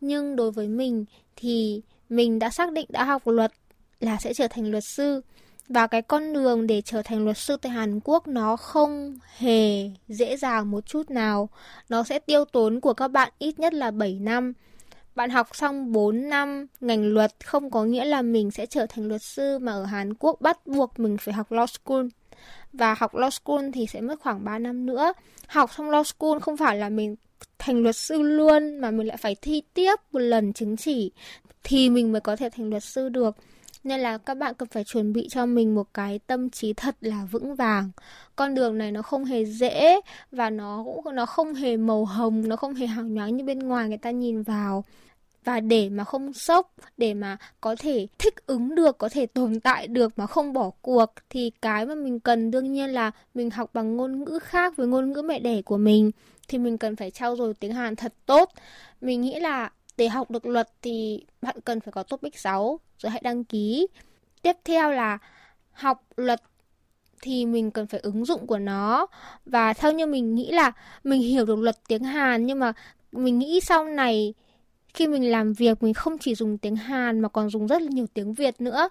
Nhưng 0.00 0.36
đối 0.36 0.50
với 0.50 0.68
mình 0.68 1.04
thì 1.36 1.82
mình 2.08 2.38
đã 2.38 2.50
xác 2.50 2.72
định 2.72 2.86
đã 2.88 3.04
học 3.04 3.22
luật 3.26 3.52
là 4.00 4.16
sẽ 4.20 4.34
trở 4.34 4.48
thành 4.48 4.70
luật 4.70 4.84
sư 4.84 5.22
và 5.68 5.86
cái 5.86 6.02
con 6.02 6.32
đường 6.32 6.66
để 6.66 6.80
trở 6.80 7.02
thành 7.02 7.24
luật 7.24 7.38
sư 7.38 7.56
tại 7.62 7.72
Hàn 7.72 8.00
Quốc 8.04 8.26
nó 8.26 8.56
không 8.56 9.18
hề 9.36 9.90
dễ 10.08 10.36
dàng 10.36 10.70
một 10.70 10.86
chút 10.86 11.10
nào. 11.10 11.48
Nó 11.88 12.02
sẽ 12.02 12.18
tiêu 12.18 12.44
tốn 12.44 12.80
của 12.80 12.92
các 12.92 13.08
bạn 13.08 13.32
ít 13.38 13.58
nhất 13.58 13.74
là 13.74 13.90
7 13.90 14.18
năm. 14.20 14.52
Bạn 15.14 15.30
học 15.30 15.48
xong 15.52 15.92
4 15.92 16.28
năm 16.28 16.66
ngành 16.80 17.04
luật 17.04 17.32
không 17.44 17.70
có 17.70 17.84
nghĩa 17.84 18.04
là 18.04 18.22
mình 18.22 18.50
sẽ 18.50 18.66
trở 18.66 18.86
thành 18.86 19.08
luật 19.08 19.22
sư 19.22 19.58
mà 19.58 19.72
ở 19.72 19.84
Hàn 19.84 20.14
Quốc 20.14 20.40
bắt 20.40 20.66
buộc 20.66 20.98
mình 20.98 21.16
phải 21.18 21.34
học 21.34 21.52
law 21.52 21.66
school. 21.66 22.06
Và 22.72 22.94
học 22.98 23.14
law 23.14 23.30
school 23.30 23.70
thì 23.74 23.86
sẽ 23.86 24.00
mất 24.00 24.20
khoảng 24.20 24.44
3 24.44 24.58
năm 24.58 24.86
nữa. 24.86 25.12
Học 25.46 25.70
xong 25.76 25.90
law 25.90 26.02
school 26.02 26.38
không 26.38 26.56
phải 26.56 26.76
là 26.76 26.88
mình 26.88 27.16
thành 27.58 27.82
luật 27.82 27.96
sư 27.96 28.22
luôn 28.22 28.78
mà 28.78 28.90
mình 28.90 29.06
lại 29.06 29.16
phải 29.16 29.36
thi 29.42 29.62
tiếp 29.74 29.94
một 30.12 30.18
lần 30.18 30.52
chứng 30.52 30.76
chỉ 30.76 31.12
thì 31.64 31.90
mình 31.90 32.12
mới 32.12 32.20
có 32.20 32.36
thể 32.36 32.48
thành 32.50 32.70
luật 32.70 32.84
sư 32.84 33.08
được 33.08 33.36
nên 33.84 34.00
là 34.00 34.18
các 34.18 34.34
bạn 34.34 34.54
cần 34.54 34.68
phải 34.68 34.84
chuẩn 34.84 35.12
bị 35.12 35.28
cho 35.30 35.46
mình 35.46 35.74
một 35.74 35.94
cái 35.94 36.18
tâm 36.18 36.50
trí 36.50 36.72
thật 36.72 36.96
là 37.00 37.26
vững 37.30 37.54
vàng. 37.54 37.90
Con 38.36 38.54
đường 38.54 38.78
này 38.78 38.92
nó 38.92 39.02
không 39.02 39.24
hề 39.24 39.44
dễ 39.44 40.00
và 40.30 40.50
nó 40.50 40.84
cũng 40.84 41.14
nó 41.14 41.26
không 41.26 41.54
hề 41.54 41.76
màu 41.76 42.04
hồng, 42.04 42.48
nó 42.48 42.56
không 42.56 42.74
hề 42.74 42.86
hào 42.86 43.04
nhoáng 43.04 43.36
như 43.36 43.44
bên 43.44 43.58
ngoài 43.58 43.88
người 43.88 43.98
ta 43.98 44.10
nhìn 44.10 44.42
vào. 44.42 44.84
Và 45.44 45.60
để 45.60 45.88
mà 45.88 46.04
không 46.04 46.32
sốc 46.32 46.72
để 46.96 47.14
mà 47.14 47.36
có 47.60 47.76
thể 47.78 48.06
thích 48.18 48.46
ứng 48.46 48.74
được 48.74 48.98
có 48.98 49.08
thể 49.08 49.26
tồn 49.26 49.60
tại 49.60 49.86
được 49.86 50.18
mà 50.18 50.26
không 50.26 50.52
bỏ 50.52 50.70
cuộc 50.82 51.06
thì 51.30 51.50
cái 51.62 51.86
mà 51.86 51.94
mình 51.94 52.20
cần 52.20 52.50
đương 52.50 52.72
nhiên 52.72 52.90
là 52.90 53.10
mình 53.34 53.50
học 53.50 53.70
bằng 53.74 53.96
ngôn 53.96 54.24
ngữ 54.24 54.38
khác 54.42 54.76
với 54.76 54.86
ngôn 54.86 55.12
ngữ 55.12 55.22
mẹ 55.22 55.38
đẻ 55.38 55.62
của 55.62 55.76
mình. 55.76 56.10
Thì 56.48 56.58
mình 56.58 56.78
cần 56.78 56.96
phải 56.96 57.10
trau 57.10 57.36
dồi 57.36 57.54
tiếng 57.54 57.72
Hàn 57.72 57.96
thật 57.96 58.14
tốt. 58.26 58.50
Mình 59.00 59.20
nghĩ 59.20 59.40
là 59.40 59.70
để 60.02 60.08
học 60.08 60.30
được 60.30 60.46
luật 60.46 60.68
thì 60.82 61.24
bạn 61.42 61.56
cần 61.64 61.80
phải 61.80 61.92
có 61.92 62.02
topic 62.02 62.38
6 62.38 62.80
rồi 62.98 63.10
hãy 63.10 63.20
đăng 63.24 63.44
ký. 63.44 63.86
Tiếp 64.42 64.56
theo 64.64 64.90
là 64.90 65.18
học 65.72 66.04
luật 66.16 66.42
thì 67.22 67.46
mình 67.46 67.70
cần 67.70 67.86
phải 67.86 68.00
ứng 68.00 68.24
dụng 68.24 68.46
của 68.46 68.58
nó. 68.58 69.06
Và 69.46 69.72
theo 69.72 69.92
như 69.92 70.06
mình 70.06 70.34
nghĩ 70.34 70.50
là 70.50 70.72
mình 71.04 71.20
hiểu 71.20 71.44
được 71.44 71.58
luật 71.58 71.76
tiếng 71.88 72.04
Hàn, 72.04 72.46
nhưng 72.46 72.58
mà 72.58 72.72
mình 73.12 73.38
nghĩ 73.38 73.60
sau 73.60 73.84
này 73.84 74.34
khi 74.94 75.06
mình 75.06 75.30
làm 75.30 75.52
việc 75.52 75.82
mình 75.82 75.94
không 75.94 76.18
chỉ 76.18 76.34
dùng 76.34 76.58
tiếng 76.58 76.76
Hàn 76.76 77.20
mà 77.20 77.28
còn 77.28 77.50
dùng 77.50 77.66
rất 77.66 77.82
là 77.82 77.88
nhiều 77.90 78.06
tiếng 78.14 78.34
Việt 78.34 78.60
nữa. 78.60 78.88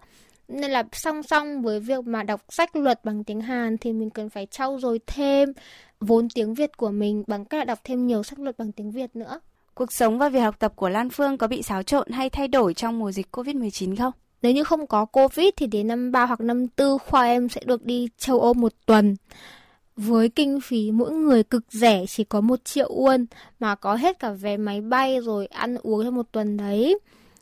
Nên 0.48 0.72
là 0.72 0.84
song 0.91 1.24
song 1.24 1.62
với 1.62 1.80
việc 1.80 2.06
mà 2.06 2.24
đọc 2.24 2.41
sách 2.50 2.75
luật 2.75 3.06
bằng 3.06 3.24
tiếng 3.24 3.41
Hàn 3.41 3.77
thì 3.77 3.94
mình 3.94 4.10
cần 4.10 4.30
phải 4.30 4.46
trau 4.46 4.80
dồi 4.80 5.00
thêm 5.08 5.53
vốn 6.00 6.27
tiếng 6.30 6.53
Việt 6.53 6.77
của 6.77 6.91
mình 6.91 7.24
bằng 7.27 7.46
cách 7.46 7.58
là 7.58 7.65
đọc 7.65 7.80
thêm 7.84 8.08
nhiều 8.08 8.24
sách 8.24 8.39
luật 8.39 8.58
bằng 8.58 8.72
tiếng 8.72 8.91
Việt 8.91 9.15
nữa. 9.15 9.39
Cuộc 9.82 9.92
sống 9.92 10.18
và 10.18 10.30
việc 10.30 10.40
học 10.40 10.56
tập 10.60 10.74
của 10.76 10.90
Lan 10.90 11.10
Phương 11.10 11.38
có 11.38 11.48
bị 11.48 11.62
xáo 11.62 11.84
trộn 11.84 12.12
hay 12.12 12.30
thay 12.30 12.48
đổi 12.48 12.74
trong 12.74 13.00
mùa 13.00 13.12
dịch 13.12 13.28
Covid-19 13.32 13.96
không? 13.96 14.14
Nếu 14.42 14.52
như 14.52 14.64
không 14.64 14.88
có 14.88 15.06
Covid 15.06 15.50
thì 15.56 15.68
đến 15.68 15.88
năm 15.88 16.12
3 16.12 16.26
hoặc 16.26 16.40
năm 16.40 16.66
4 16.78 17.00
khoa 17.00 17.24
em 17.24 17.50
sẽ 17.50 17.62
được 17.66 17.86
đi 17.86 18.08
châu 18.18 18.42
Âu 18.42 18.54
một 18.54 18.74
tuần. 18.86 19.16
Với 19.96 20.30
kinh 20.30 20.62
phí 20.62 20.92
mỗi 20.92 21.12
người 21.12 21.44
cực 21.44 21.64
rẻ, 21.70 22.06
chỉ 22.06 22.24
có 22.24 22.42
một 22.42 22.66
triệu 22.66 22.90
won 22.90 23.26
mà 23.60 23.76
có 23.76 23.96
hết 23.96 24.20
cả 24.20 24.30
vé 24.30 24.58
máy 24.58 24.82
bay 24.82 25.20
rồi 25.20 25.46
ăn 25.46 25.78
uống 25.84 26.04
trong 26.06 26.16
một 26.16 26.32
tuần 26.32 26.58
đấy. 26.58 27.00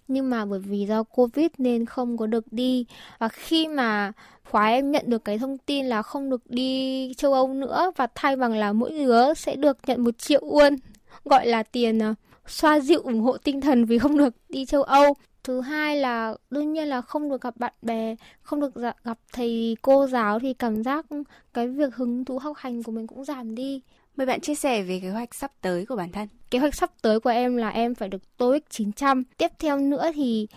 Nhưng 0.08 0.30
mà 0.30 0.46
bởi 0.46 0.60
vì 0.60 0.86
do 0.86 1.04
covid 1.04 1.48
nên 1.58 1.86
không 1.86 2.18
có 2.18 2.28
được 2.28 2.54
đi. 2.54 2.86
Và 3.18 3.30
khi 3.30 3.68
mà 3.68 4.12
khóa 4.44 4.68
em 4.68 4.92
nhận 4.92 5.04
được 5.08 5.26
cái 5.26 5.40
thông 5.40 5.58
tin 5.58 5.86
là 5.86 6.02
không 6.02 6.30
được 6.30 6.42
đi 6.50 7.14
châu 7.18 7.34
âu 7.34 7.54
nữa 7.54 7.92
và 7.96 8.08
thay 8.16 8.36
bằng 8.36 8.54
là 8.54 8.74
mỗi 8.74 8.92
đứa 8.92 9.34
sẽ 9.34 9.56
được 9.56 9.78
nhận 9.88 10.04
một 10.04 10.18
triệu 10.18 10.42
won, 10.42 10.78
gọi 11.26 11.48
là 11.48 11.64
tiền 11.64 12.00
ờ, 12.00 12.14
xoa 12.50 12.80
dịu 12.80 13.02
ủng 13.02 13.22
hộ 13.22 13.38
tinh 13.38 13.62
thần 13.62 13.86
vì 13.86 13.98
không 13.98 14.18
được 14.18 14.34
đi 14.50 14.66
châu 14.66 14.84
âu 14.84 15.14
thứ 15.44 15.62
hai 15.62 15.98
là 15.98 16.36
đương 16.50 16.74
nhiên 16.74 16.88
là 16.88 17.02
không 17.02 17.30
được 17.30 17.42
gặp 17.42 17.58
bạn 17.58 17.74
bè 17.82 18.16
không 18.42 18.60
được 18.60 18.76
gặp 19.04 19.20
thầy 19.34 19.78
cô 19.82 20.08
giáo 20.08 20.40
thì 20.40 20.54
cảm 20.54 20.84
giác 20.84 21.06
cái 21.54 21.68
việc 21.68 21.96
hứng 21.96 22.26
thú 22.26 22.40
học 22.40 22.58
hành 22.58 22.84
của 22.84 22.92
mình 22.92 23.08
cũng 23.08 23.26
giảm 23.26 23.56
đi 23.56 23.82
Mời 24.20 24.26
bạn 24.26 24.42
chia 24.42 24.56
sẻ 24.56 24.82
về 24.82 25.00
kế 25.00 25.10
hoạch 25.10 25.36
sắp 25.36 25.52
tới 25.62 25.86
của 25.86 25.96
bản 25.96 26.12
thân. 26.12 26.28
Kế 26.52 26.60
hoạch 26.60 26.76
sắp 26.76 26.92
tới 27.02 27.20
của 27.20 27.30
em 27.30 27.58
là 27.58 27.70
em 27.70 27.96
phải 27.96 28.10
được 28.10 28.38
TOEIC 28.38 28.70
900. 28.70 29.24
Tiếp 29.38 29.52
theo 29.60 29.78
nữa 29.78 30.12
thì 30.16 30.48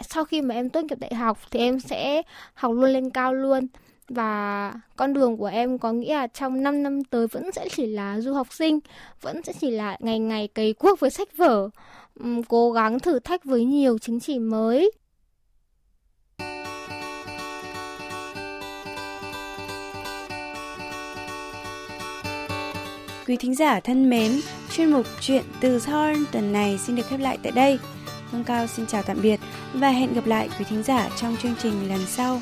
sau 0.00 0.24
khi 0.24 0.42
mà 0.42 0.54
em 0.54 0.70
tốt 0.70 0.84
nghiệp 0.84 0.98
đại 0.98 1.14
học 1.14 1.38
thì 1.50 1.60
em 1.60 1.80
sẽ 1.80 2.22
học 2.54 2.72
luôn 2.72 2.90
lên 2.90 3.10
cao 3.10 3.34
luôn. 3.34 3.66
Và 4.08 4.74
con 4.96 5.12
đường 5.12 5.36
của 5.36 5.46
em 5.46 5.78
có 5.78 5.92
nghĩa 5.92 6.14
là 6.14 6.26
trong 6.26 6.62
5 6.62 6.82
năm 6.82 7.04
tới 7.04 7.26
vẫn 7.26 7.52
sẽ 7.52 7.68
chỉ 7.76 7.86
là 7.86 8.20
du 8.20 8.34
học 8.34 8.52
sinh, 8.52 8.78
vẫn 9.20 9.42
sẽ 9.42 9.52
chỉ 9.60 9.70
là 9.70 9.96
ngày 10.00 10.18
ngày 10.18 10.48
cày 10.48 10.72
cuốc 10.72 11.00
với 11.00 11.10
sách 11.10 11.36
vở 11.36 11.68
cố 12.48 12.72
gắng 12.72 12.98
thử 12.98 13.18
thách 13.18 13.44
với 13.44 13.64
nhiều 13.64 13.98
chứng 13.98 14.20
chỉ 14.20 14.38
mới. 14.38 14.90
Quý 23.26 23.36
thính 23.36 23.54
giả 23.54 23.80
thân 23.80 24.10
mến, 24.10 24.32
chuyên 24.70 24.90
mục 24.90 25.06
Chuyện 25.20 25.44
từ 25.60 25.78
Seoul 25.78 26.16
tuần 26.32 26.52
này 26.52 26.78
xin 26.78 26.96
được 26.96 27.06
khép 27.08 27.20
lại 27.20 27.38
tại 27.42 27.52
đây. 27.52 27.78
Hương 28.30 28.44
Cao 28.44 28.66
xin 28.66 28.86
chào 28.86 29.02
tạm 29.02 29.18
biệt 29.22 29.40
và 29.74 29.88
hẹn 29.88 30.14
gặp 30.14 30.26
lại 30.26 30.48
quý 30.58 30.64
thính 30.68 30.82
giả 30.82 31.08
trong 31.20 31.36
chương 31.36 31.54
trình 31.62 31.88
lần 31.88 32.00
sau. 32.06 32.40